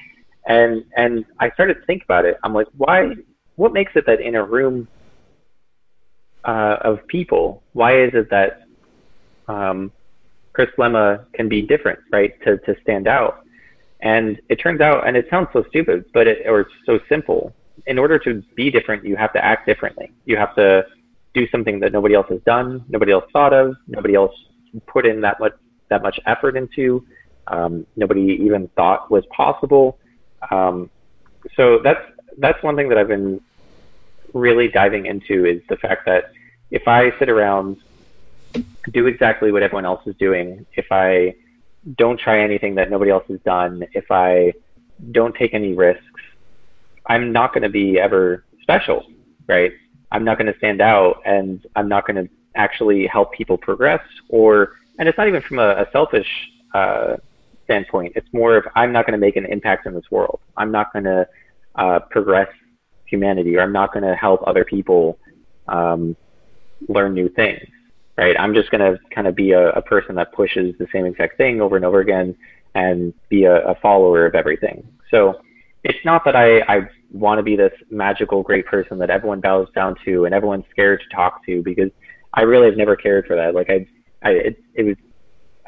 And 0.46 0.84
and 0.96 1.24
I 1.40 1.50
started 1.50 1.74
to 1.74 1.86
think 1.86 2.04
about 2.04 2.24
it. 2.24 2.36
I'm 2.42 2.54
like, 2.54 2.68
why? 2.76 3.14
What 3.56 3.72
makes 3.72 3.92
it 3.94 4.04
that 4.06 4.20
in 4.20 4.34
a 4.34 4.44
room 4.44 4.86
uh, 6.44 6.76
of 6.82 7.06
people, 7.06 7.62
why 7.72 8.00
is 8.00 8.10
it 8.14 8.30
that 8.30 8.62
um, 9.48 9.92
Chris 10.52 10.68
Lema 10.78 11.24
can 11.32 11.48
be 11.48 11.62
different, 11.62 11.98
right? 12.12 12.32
To 12.44 12.58
to 12.58 12.74
stand 12.82 13.08
out. 13.08 13.40
And 14.00 14.40
it 14.50 14.56
turns 14.56 14.80
out, 14.80 15.06
and 15.06 15.16
it 15.16 15.26
sounds 15.30 15.48
so 15.52 15.64
stupid, 15.68 16.04
but 16.12 16.26
it, 16.26 16.46
or 16.46 16.68
so 16.84 16.98
simple. 17.08 17.54
In 17.86 17.98
order 17.98 18.18
to 18.20 18.42
be 18.54 18.70
different, 18.70 19.04
you 19.04 19.16
have 19.16 19.32
to 19.32 19.44
act 19.44 19.66
differently. 19.66 20.12
You 20.24 20.36
have 20.36 20.54
to 20.56 20.84
do 21.34 21.46
something 21.48 21.80
that 21.80 21.92
nobody 21.92 22.14
else 22.14 22.26
has 22.30 22.40
done, 22.46 22.84
nobody 22.88 23.12
else 23.12 23.24
thought 23.32 23.52
of, 23.52 23.74
nobody 23.86 24.14
else 24.14 24.34
put 24.86 25.06
in 25.06 25.20
that 25.20 25.38
much 25.40 25.52
that 25.88 26.02
much 26.02 26.18
effort 26.26 26.56
into, 26.56 27.04
um, 27.46 27.86
nobody 27.96 28.38
even 28.42 28.68
thought 28.76 29.10
was 29.10 29.24
possible. 29.26 29.98
Um, 30.50 30.90
so 31.56 31.78
that's 31.82 32.00
that's 32.38 32.62
one 32.62 32.76
thing 32.76 32.88
that 32.88 32.98
I've 32.98 33.08
been 33.08 33.40
really 34.34 34.68
diving 34.68 35.06
into 35.06 35.46
is 35.46 35.62
the 35.68 35.76
fact 35.76 36.04
that 36.06 36.32
if 36.70 36.86
I 36.86 37.16
sit 37.18 37.28
around, 37.28 37.78
do 38.92 39.06
exactly 39.06 39.52
what 39.52 39.62
everyone 39.62 39.86
else 39.86 40.06
is 40.06 40.14
doing, 40.16 40.66
if 40.74 40.86
I 40.90 41.34
don't 41.96 42.18
try 42.18 42.40
anything 42.40 42.74
that 42.74 42.90
nobody 42.90 43.10
else 43.10 43.24
has 43.28 43.40
done, 43.40 43.86
if 43.92 44.10
I 44.10 44.52
don't 45.12 45.34
take 45.34 45.54
any 45.54 45.72
risks, 45.74 46.02
I'm 47.06 47.32
not 47.32 47.52
going 47.52 47.62
to 47.62 47.68
be 47.68 47.98
ever 47.98 48.44
special, 48.62 49.06
right? 49.46 49.72
I'm 50.10 50.24
not 50.24 50.38
going 50.38 50.52
to 50.52 50.58
stand 50.58 50.80
out 50.80 51.22
and 51.24 51.64
I'm 51.76 51.88
not 51.88 52.06
going 52.06 52.26
to 52.26 52.32
actually 52.56 53.06
help 53.06 53.32
people 53.32 53.56
progress 53.56 54.02
or, 54.28 54.72
and 54.98 55.08
it's 55.08 55.18
not 55.18 55.28
even 55.28 55.42
from 55.42 55.58
a, 55.58 55.68
a 55.68 55.86
selfish 55.92 56.28
uh, 56.74 57.16
standpoint. 57.64 58.12
It's 58.16 58.28
more 58.32 58.56
of 58.56 58.64
I'm 58.74 58.92
not 58.92 59.06
going 59.06 59.18
to 59.18 59.24
make 59.24 59.36
an 59.36 59.46
impact 59.46 59.86
in 59.86 59.94
this 59.94 60.10
world. 60.10 60.40
I'm 60.56 60.70
not 60.72 60.92
going 60.92 61.04
to 61.04 61.28
uh, 61.74 62.00
progress 62.10 62.48
humanity 63.06 63.56
or 63.56 63.62
I'm 63.62 63.72
not 63.72 63.92
going 63.92 64.04
to 64.04 64.14
help 64.14 64.42
other 64.46 64.64
people 64.64 65.18
um, 65.68 66.16
learn 66.88 67.14
new 67.14 67.28
things, 67.28 67.68
right? 68.16 68.36
I'm 68.38 68.54
just 68.54 68.70
going 68.70 68.80
to 68.80 68.98
kind 69.14 69.26
of 69.26 69.34
be 69.34 69.52
a, 69.52 69.70
a, 69.70 69.82
person 69.82 70.14
that 70.16 70.32
pushes 70.32 70.74
the 70.78 70.86
same 70.92 71.06
exact 71.06 71.36
thing 71.36 71.60
over 71.60 71.76
and 71.76 71.84
over 71.84 72.00
again 72.00 72.36
and 72.74 73.12
be 73.28 73.44
a, 73.44 73.66
a 73.68 73.74
follower 73.76 74.26
of 74.26 74.34
everything. 74.34 74.86
So 75.10 75.40
it's 75.84 76.04
not 76.04 76.24
that 76.24 76.34
I, 76.36 76.60
I 76.62 76.88
want 77.12 77.38
to 77.38 77.42
be 77.42 77.56
this 77.56 77.72
magical 77.90 78.42
great 78.42 78.66
person 78.66 78.98
that 78.98 79.10
everyone 79.10 79.40
bows 79.40 79.68
down 79.74 79.96
to 80.04 80.24
and 80.24 80.34
everyone's 80.34 80.64
scared 80.70 81.00
to 81.00 81.14
talk 81.14 81.44
to 81.46 81.62
because 81.62 81.90
I 82.34 82.42
really 82.42 82.66
have 82.66 82.76
never 82.76 82.96
cared 82.96 83.26
for 83.26 83.36
that. 83.36 83.54
Like 83.54 83.70
I, 83.70 83.86
I 84.26 84.30
it, 84.30 84.62
it 84.74 84.82
was, 84.82 84.96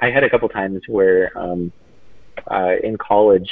I 0.00 0.10
had 0.10 0.24
a 0.24 0.30
couple 0.30 0.48
times 0.48 0.82
where 0.88 1.36
um, 1.38 1.72
uh, 2.50 2.74
in 2.82 2.96
college 2.98 3.50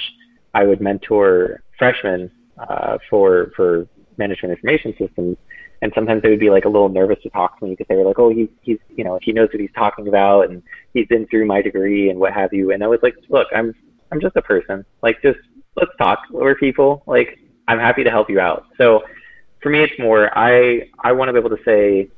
I 0.55 0.65
would 0.65 0.81
mentor 0.81 1.63
freshmen 1.79 2.31
uh, 2.59 2.99
for 3.09 3.53
for 3.55 3.87
management 4.19 4.53
information 4.53 4.95
systems, 4.99 5.37
and 5.83 5.93
sometimes 5.95 6.23
they 6.23 6.31
would 6.31 6.41
be 6.41 6.51
like 6.51 6.65
a 6.65 6.69
little 6.69 6.89
nervous 6.89 7.19
to 7.23 7.31
talk 7.31 7.59
to 7.59 7.67
me 7.67 7.71
because 7.73 7.87
they 7.89 7.95
were 7.95 8.05
like, 8.05 8.19
oh, 8.19 8.31
he's 8.31 8.49
he's 8.63 8.79
you 8.97 9.05
know 9.05 9.19
he 9.23 9.33
knows 9.33 9.49
what 9.53 9.61
he's 9.61 9.77
talking 9.77 10.09
about 10.09 10.51
and 10.51 10.63
he's 10.93 11.07
been 11.07 11.27
through 11.29 11.47
my 11.47 11.63
degree 11.63 12.11
and 12.11 12.19
what 12.19 12.33
have 12.33 12.53
you. 12.53 12.73
And 12.73 12.83
I 12.83 12.89
was 12.89 13.01
like, 13.03 13.15
look, 13.29 13.49
I'm 13.55 13.73
I'm 14.11 14.21
just 14.21 14.37
a 14.37 14.43
person. 14.43 14.85
Like 15.03 15.23
just 15.23 15.39
let's 15.77 15.93
talk. 15.99 16.19
We're 16.31 16.57
people. 16.57 17.03
Like 17.07 17.39
I'm 17.69 17.79
happy 17.79 18.03
to 18.03 18.11
help 18.11 18.29
you 18.29 18.41
out. 18.41 18.67
So 18.77 19.05
for 19.63 19.71
me, 19.71 19.83
it's 19.83 19.99
more 19.99 20.37
I 20.37 20.89
I 21.01 21.13
want 21.13 21.29
to 21.29 21.33
be 21.33 21.39
able 21.39 21.57
to 21.57 21.63
say 21.65 22.09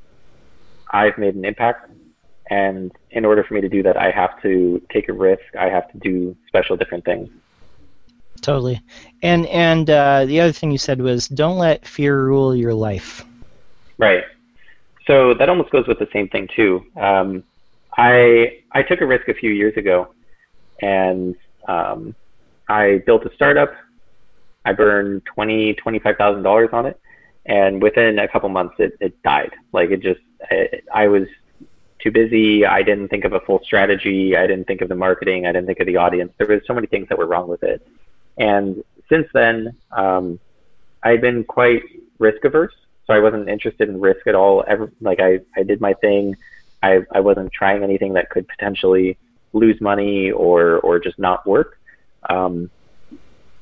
I've 0.91 1.17
made 1.17 1.35
an 1.35 1.45
impact. 1.45 1.91
And 2.49 2.91
in 3.11 3.25
order 3.25 3.43
for 3.43 3.53
me 3.53 3.61
to 3.61 3.69
do 3.69 3.83
that, 3.83 3.95
I 3.95 4.09
have 4.09 4.41
to 4.41 4.81
take 4.91 5.07
a 5.07 5.13
risk. 5.13 5.43
I 5.57 5.69
have 5.69 5.91
to 5.91 5.97
do 5.99 6.35
special 6.47 6.75
different 6.75 7.05
things. 7.05 7.29
Totally. 8.41 8.81
And 9.21 9.45
and 9.47 9.89
uh, 9.89 10.25
the 10.25 10.39
other 10.39 10.51
thing 10.51 10.71
you 10.71 10.77
said 10.77 11.01
was 11.01 11.27
don't 11.27 11.57
let 11.57 11.85
fear 11.85 12.23
rule 12.23 12.55
your 12.55 12.73
life. 12.73 13.25
Right. 13.97 14.23
So 15.05 15.33
that 15.33 15.49
almost 15.49 15.71
goes 15.71 15.87
with 15.87 15.99
the 15.99 16.07
same 16.13 16.29
thing 16.29 16.47
too. 16.55 16.85
Um, 16.95 17.43
I 17.97 18.59
I 18.71 18.83
took 18.83 19.01
a 19.01 19.05
risk 19.05 19.27
a 19.27 19.33
few 19.33 19.51
years 19.51 19.75
ago, 19.75 20.13
and 20.81 21.35
um, 21.67 22.15
I 22.67 23.03
built 23.05 23.25
a 23.25 23.33
startup. 23.33 23.73
I 24.65 24.73
burned 24.73 25.23
twenty 25.25 25.73
twenty 25.73 25.99
five 25.99 26.17
thousand 26.17 26.43
dollars 26.43 26.69
on 26.71 26.85
it, 26.85 26.99
and 27.45 27.81
within 27.81 28.19
a 28.19 28.27
couple 28.27 28.49
months, 28.49 28.75
it 28.79 28.95
it 29.01 29.21
died. 29.23 29.51
Like 29.73 29.89
it 29.89 30.01
just 30.01 30.21
I, 30.49 30.81
I 30.93 31.07
was 31.07 31.27
too 31.99 32.11
busy. 32.11 32.65
I 32.65 32.83
didn't 32.83 33.09
think 33.09 33.25
of 33.25 33.33
a 33.33 33.39
full 33.41 33.61
strategy. 33.63 34.35
I 34.35 34.47
didn't 34.47 34.65
think 34.65 34.81
of 34.81 34.89
the 34.89 34.95
marketing. 34.95 35.45
I 35.45 35.51
didn't 35.51 35.67
think 35.67 35.79
of 35.79 35.87
the 35.87 35.97
audience. 35.97 36.31
There 36.37 36.47
was 36.47 36.61
so 36.65 36.73
many 36.73 36.87
things 36.87 37.09
that 37.09 37.17
were 37.17 37.27
wrong 37.27 37.47
with 37.47 37.63
it. 37.63 37.85
And 38.37 38.83
since 39.09 39.27
then, 39.33 39.75
um, 39.91 40.39
I've 41.03 41.21
been 41.21 41.43
quite 41.43 41.83
risk 42.19 42.43
averse 42.45 42.73
so 43.09 43.15
I 43.15 43.19
wasn't 43.19 43.49
interested 43.49 43.89
in 43.89 43.99
risk 43.99 44.27
at 44.27 44.35
all. 44.35 44.63
Ever 44.67 44.91
like 45.01 45.19
I, 45.19 45.39
I 45.57 45.63
did 45.63 45.81
my 45.81 45.93
thing. 45.93 46.35
I, 46.83 46.99
I 47.11 47.21
wasn't 47.21 47.51
trying 47.51 47.81
anything 47.83 48.13
that 48.13 48.29
could 48.29 48.47
potentially 48.47 49.17
lose 49.51 49.81
money 49.81 50.29
or 50.29 50.77
or 50.81 50.99
just 50.99 51.17
not 51.17 51.45
work. 51.47 51.79
Um, 52.29 52.69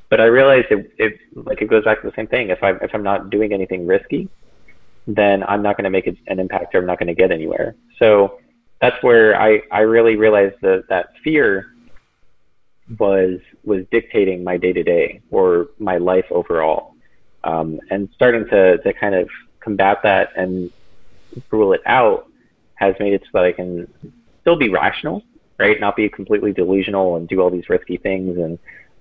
but 0.10 0.20
I 0.20 0.26
realized 0.26 0.68
it, 0.70 0.92
it 0.98 1.20
like 1.34 1.62
it 1.62 1.70
goes 1.70 1.86
back 1.86 2.02
to 2.02 2.10
the 2.10 2.14
same 2.14 2.28
thing. 2.28 2.50
If 2.50 2.62
I 2.62 2.72
if 2.72 2.94
I'm 2.94 3.04
not 3.04 3.30
doing 3.30 3.54
anything 3.54 3.88
risky, 3.88 4.28
then 5.08 5.44
I'm 5.44 5.62
not 5.62 5.78
going 5.78 5.86
to 5.86 5.90
make 5.90 6.08
an 6.08 6.40
impact 6.40 6.76
or 6.76 6.80
I'm 6.80 6.86
not 6.86 7.00
going 7.00 7.08
to 7.08 7.16
get 7.16 7.32
anywhere. 7.32 7.76
So 7.98 8.40
that's 8.82 9.02
where 9.02 9.40
I 9.40 9.62
I 9.72 9.80
really 9.80 10.16
realized 10.16 10.56
that 10.62 10.84
that 10.90 11.14
fear 11.24 11.74
was 13.00 13.40
was 13.64 13.86
dictating 13.92 14.44
my 14.44 14.58
day 14.58 14.74
to 14.74 14.84
day 14.84 15.22
or 15.32 15.70
my 15.80 15.98
life 15.98 16.26
overall 16.30 16.96
um, 17.44 17.80
and 17.90 18.10
starting 18.14 18.46
to, 18.50 18.78
to 18.80 18.94
kind 18.94 19.16
of 19.16 19.30
combat 19.62 20.00
that 20.04 20.32
and 20.36 20.72
rule 21.50 21.74
it 21.74 21.82
out 21.86 22.30
has 22.76 22.94
made 23.00 23.14
it 23.14 23.24
so 23.24 23.30
that 23.34 23.46
I 23.46 23.52
can 23.52 23.92
still 24.42 24.58
be 24.58 24.70
rational, 24.70 25.24
right? 25.58 25.80
Not 25.80 25.96
be 25.96 26.10
completely 26.10 26.54
delusional 26.54 27.16
and 27.16 27.28
do 27.28 27.42
all 27.42 27.50
these 27.50 27.70
risky 27.70 27.98
things 27.98 28.38
and 28.38 28.60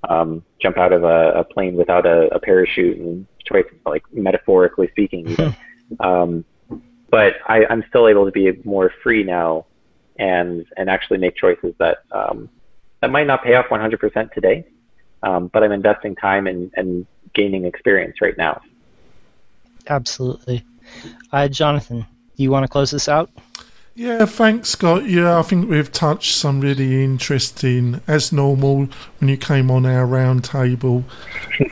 um, 0.08 0.44
jump 0.60 0.78
out 0.78 0.92
of 0.92 1.04
a, 1.04 1.40
a 1.40 1.44
plane 1.44 1.74
without 1.74 2.06
a, 2.06 2.32
a, 2.34 2.38
parachute 2.38 2.98
and 2.98 3.26
try, 3.44 3.64
like 3.84 4.04
metaphorically 4.12 4.88
speaking. 4.92 5.28
Even. 5.30 5.56
Um, 6.00 6.44
but 7.10 7.34
I, 7.46 7.64
I'm 7.68 7.84
still 7.88 8.08
able 8.08 8.26
to 8.26 8.32
be 8.32 8.52
more 8.64 8.92
free 9.02 9.22
now 9.22 9.66
and 10.18 10.66
and 10.76 10.88
actually 10.88 11.18
make 11.18 11.36
choices 11.36 11.74
that 11.78 11.98
um, 12.10 12.48
that 13.00 13.10
might 13.10 13.26
not 13.26 13.44
pay 13.44 13.54
off 13.54 13.66
100% 13.66 14.32
today, 14.32 14.64
um, 15.22 15.48
but 15.48 15.62
I'm 15.62 15.72
investing 15.72 16.16
time 16.16 16.46
and, 16.46 16.72
and 16.76 17.06
gaining 17.34 17.64
experience 17.64 18.16
right 18.20 18.36
now. 18.36 18.62
Absolutely. 19.86 20.64
Uh, 21.32 21.48
Jonathan, 21.48 22.06
do 22.36 22.42
you 22.42 22.50
want 22.50 22.64
to 22.64 22.68
close 22.68 22.90
this 22.90 23.08
out? 23.08 23.30
Yeah, 23.98 24.26
thanks, 24.26 24.68
Scott. 24.68 25.06
Yeah, 25.06 25.38
I 25.38 25.42
think 25.42 25.70
we've 25.70 25.90
touched 25.90 26.36
some 26.36 26.60
really 26.60 27.02
interesting, 27.02 28.02
as 28.06 28.30
normal, 28.30 28.88
when 29.18 29.28
you 29.30 29.38
came 29.38 29.70
on 29.70 29.86
our 29.86 30.06
roundtable 30.06 31.04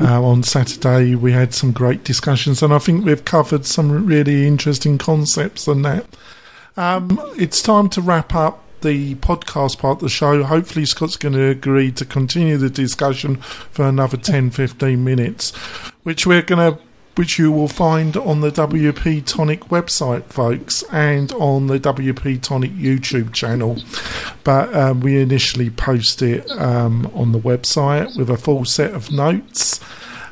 uh, 0.00 0.24
on 0.24 0.42
Saturday, 0.42 1.14
we 1.16 1.32
had 1.32 1.52
some 1.52 1.70
great 1.70 2.02
discussions, 2.02 2.62
and 2.62 2.72
I 2.72 2.78
think 2.78 3.04
we've 3.04 3.26
covered 3.26 3.66
some 3.66 4.06
really 4.06 4.46
interesting 4.46 4.96
concepts 4.96 5.68
and 5.68 5.84
that. 5.84 6.06
Um, 6.78 7.20
it's 7.36 7.60
time 7.60 7.90
to 7.90 8.00
wrap 8.00 8.34
up 8.34 8.64
the 8.80 9.16
podcast 9.16 9.78
part 9.78 9.98
of 9.98 10.02
the 10.04 10.08
show. 10.08 10.44
Hopefully, 10.44 10.86
Scott's 10.86 11.18
going 11.18 11.34
to 11.34 11.50
agree 11.50 11.92
to 11.92 12.06
continue 12.06 12.56
the 12.56 12.70
discussion 12.70 13.36
for 13.36 13.86
another 13.86 14.16
10 14.16 14.50
15 14.50 15.04
minutes, 15.04 15.50
which 16.04 16.26
we're 16.26 16.40
going 16.40 16.72
to 16.72 16.80
which 17.16 17.38
you 17.38 17.52
will 17.52 17.68
find 17.68 18.16
on 18.16 18.40
the 18.40 18.50
WP 18.50 19.24
Tonic 19.24 19.60
website, 19.66 20.24
folks, 20.24 20.82
and 20.90 21.32
on 21.32 21.68
the 21.68 21.78
WP 21.78 22.42
Tonic 22.42 22.72
YouTube 22.72 23.32
channel. 23.32 23.78
But 24.42 24.74
um, 24.74 25.00
we 25.00 25.20
initially 25.20 25.70
post 25.70 26.22
it 26.22 26.50
um, 26.52 27.10
on 27.14 27.32
the 27.32 27.38
website 27.38 28.16
with 28.16 28.30
a 28.30 28.36
full 28.36 28.64
set 28.64 28.94
of 28.94 29.12
notes 29.12 29.80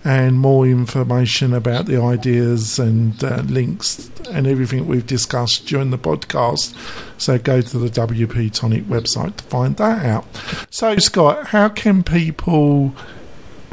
and 0.04 0.40
more 0.40 0.66
information 0.66 1.54
about 1.54 1.86
the 1.86 2.00
ideas 2.00 2.78
and 2.78 3.22
uh, 3.22 3.42
links 3.42 4.10
and 4.30 4.46
everything 4.46 4.86
we've 4.86 5.06
discussed 5.06 5.66
during 5.66 5.90
the 5.90 5.98
podcast. 5.98 6.74
So 7.20 7.38
go 7.38 7.60
to 7.60 7.78
the 7.78 7.88
WP 7.88 8.52
Tonic 8.52 8.84
website 8.84 9.36
to 9.36 9.44
find 9.44 9.76
that 9.76 10.04
out. 10.04 10.26
So, 10.70 10.96
Scott, 10.96 11.48
how 11.48 11.68
can 11.68 12.02
people? 12.02 12.94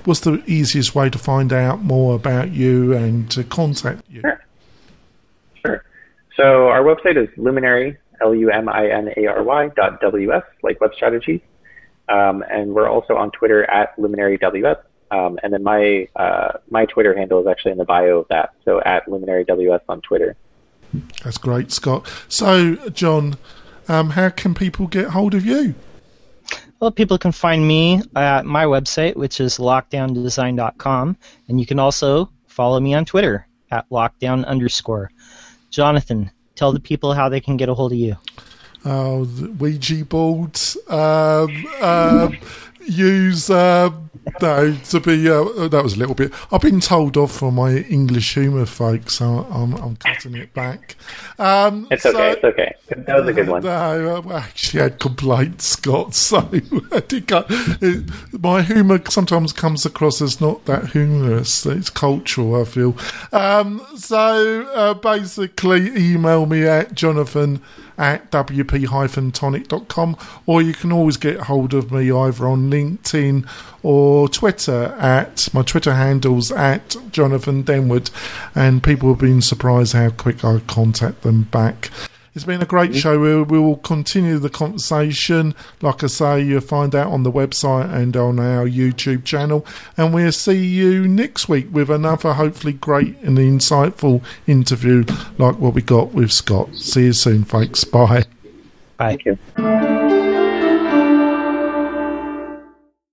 What's 0.09 0.21
the 0.21 0.43
easiest 0.47 0.95
way 0.95 1.11
to 1.11 1.19
find 1.19 1.53
out 1.53 1.83
more 1.83 2.15
about 2.15 2.49
you 2.49 2.93
and 2.93 3.29
to 3.29 3.43
contact 3.43 4.01
you? 4.09 4.21
Sure. 4.21 4.41
Sure. 5.63 5.83
So 6.35 6.69
our 6.69 6.81
website 6.81 7.15
is 7.15 7.29
luminary, 7.37 7.95
L-U-M-I-N-A-R-Y 8.19 9.69
dot 9.75 10.01
W-S, 10.01 10.41
like 10.63 10.81
web 10.81 10.95
strategies. 10.95 11.41
Um, 12.09 12.43
and 12.49 12.73
we're 12.73 12.89
also 12.89 13.17
on 13.17 13.29
Twitter 13.29 13.69
at 13.69 13.95
luminaryws. 13.97 14.77
Um, 15.11 15.37
and 15.43 15.53
then 15.53 15.61
my 15.61 16.07
uh, 16.15 16.53
my 16.71 16.87
Twitter 16.87 17.15
handle 17.15 17.39
is 17.41 17.45
actually 17.45 17.73
in 17.73 17.77
the 17.77 17.85
bio 17.85 18.21
of 18.21 18.27
that. 18.29 18.55
So 18.65 18.81
at 18.81 19.05
luminaryws 19.05 19.79
on 19.87 20.01
Twitter. 20.01 20.35
That's 21.23 21.37
great, 21.37 21.71
Scott. 21.71 22.11
So, 22.27 22.77
John, 22.89 23.37
um, 23.87 24.09
how 24.09 24.29
can 24.29 24.55
people 24.55 24.87
get 24.87 25.09
hold 25.09 25.35
of 25.35 25.45
you? 25.45 25.75
Well, 26.79 26.91
people 26.91 27.17
can 27.17 27.33
find 27.33 27.67
me 27.67 28.01
at 28.15 28.45
my 28.45 28.63
website, 28.63 29.15
which 29.17 29.41
is 29.41 29.57
lockdowndesign.com, 29.57 31.17
and 31.49 31.59
you 31.59 31.65
can 31.65 31.77
also 31.77 32.29
follow 32.47 32.79
me 32.79 32.93
on 32.93 33.03
Twitter 33.03 33.47
at 33.69 33.89
lockdown 33.89 34.45
underscore. 34.45 35.11
Jonathan, 35.69 36.31
tell 36.55 36.71
the 36.71 36.79
people 36.79 37.13
how 37.13 37.27
they 37.27 37.41
can 37.41 37.57
get 37.57 37.67
a 37.67 37.73
hold 37.73 37.91
of 37.91 37.97
you. 37.97 38.15
Oh, 38.85 39.27
Ouija 39.59 40.05
boards. 40.05 40.77
Um, 40.87 41.65
um, 41.81 42.37
use 42.81 43.49
um, 43.49 44.08
no 44.41 44.73
to 44.73 44.99
be 44.99 45.29
uh, 45.29 45.67
that 45.67 45.83
was 45.83 45.93
a 45.93 45.97
little 45.97 46.15
bit. 46.15 46.33
I've 46.51 46.61
been 46.61 46.79
told 46.79 47.17
off 47.17 47.31
for 47.31 47.51
my 47.51 47.77
English 47.77 48.33
humour, 48.33 48.65
folks. 48.65 49.15
So 49.15 49.47
I'm, 49.51 49.73
I'm 49.73 49.95
cutting 49.97 50.35
it 50.35 50.53
back. 50.53 50.95
Um, 51.37 51.87
it's 51.91 52.03
so, 52.03 52.09
okay. 52.11 52.31
It's 52.31 52.43
okay. 52.43 52.75
That 52.89 53.19
was 53.19 53.27
a 53.27 53.33
good 53.33 53.47
one. 53.47 53.63
No, 53.69 54.23
I 54.29 54.37
actually 54.37 54.81
had 54.81 54.99
complaints, 54.99 55.65
Scott. 55.65 56.13
So 56.29 56.49
my 58.39 58.61
humour 58.61 59.01
sometimes 59.09 59.53
comes 59.53 59.85
across 59.85 60.21
as 60.21 60.39
not 60.39 60.65
that 60.65 60.91
humorous. 60.91 61.65
It's 61.65 61.89
cultural, 61.89 62.61
I 62.61 62.65
feel. 62.65 62.95
Um, 63.31 63.85
so 63.95 64.63
uh, 64.73 64.93
basically, 64.95 65.87
email 65.95 66.45
me 66.45 66.63
at 66.65 66.93
jonathan 66.93 67.61
at 67.99 68.31
wp-tonic.com 68.31 70.17
or 70.45 70.61
you 70.61 70.73
can 70.73 70.91
always 70.91 71.17
get 71.17 71.41
hold 71.41 71.73
of 71.73 71.91
me 71.91 72.11
either 72.11 72.47
on 72.47 72.71
LinkedIn 72.71 73.47
or 73.83 74.29
Twitter 74.29 74.95
at 74.97 75.49
my 75.53 75.61
Twitter 75.61 75.93
handles 75.93 76.51
at 76.51 76.95
Jonathan 77.11 77.63
Denwood 77.63 78.09
and 78.55 78.81
people 78.81 79.09
have 79.09 79.19
been 79.19 79.41
surprised 79.41 79.93
how 79.93 80.09
quick 80.09 80.43
I 80.43 80.59
contact 80.59 81.21
them 81.21 81.43
back. 81.43 81.91
It's 82.39 82.45
been 82.45 82.61
a 82.61 82.65
great 82.65 82.91
mm-hmm. 82.91 82.99
show. 82.99 83.19
We, 83.19 83.41
we 83.41 83.59
will 83.59 83.75
continue 83.75 84.39
the 84.39 84.49
conversation. 84.49 85.53
Like 85.81 86.05
I 86.05 86.07
say, 86.07 86.41
you'll 86.41 86.61
find 86.61 86.95
out 86.95 87.11
on 87.11 87.23
the 87.23 87.31
website 87.33 87.93
and 87.93 88.15
on 88.15 88.39
our 88.39 88.65
YouTube 88.65 89.25
channel. 89.25 89.65
And 89.97 90.13
we'll 90.13 90.31
see 90.31 90.65
you 90.65 91.05
next 91.05 91.49
week 91.49 91.67
with 91.69 91.89
another 91.89 92.35
hopefully 92.35 92.71
great 92.71 93.17
and 93.17 93.37
insightful 93.37 94.23
interview 94.47 95.03
like 95.37 95.59
what 95.59 95.73
we 95.73 95.81
got 95.81 96.13
with 96.13 96.31
Scott. 96.31 96.73
See 96.75 97.07
you 97.07 97.13
soon, 97.13 97.43
folks. 97.43 97.83
Bye. 97.83 98.23
Bye. 98.95 99.17
Thank 99.17 99.25
you. 99.25 100.18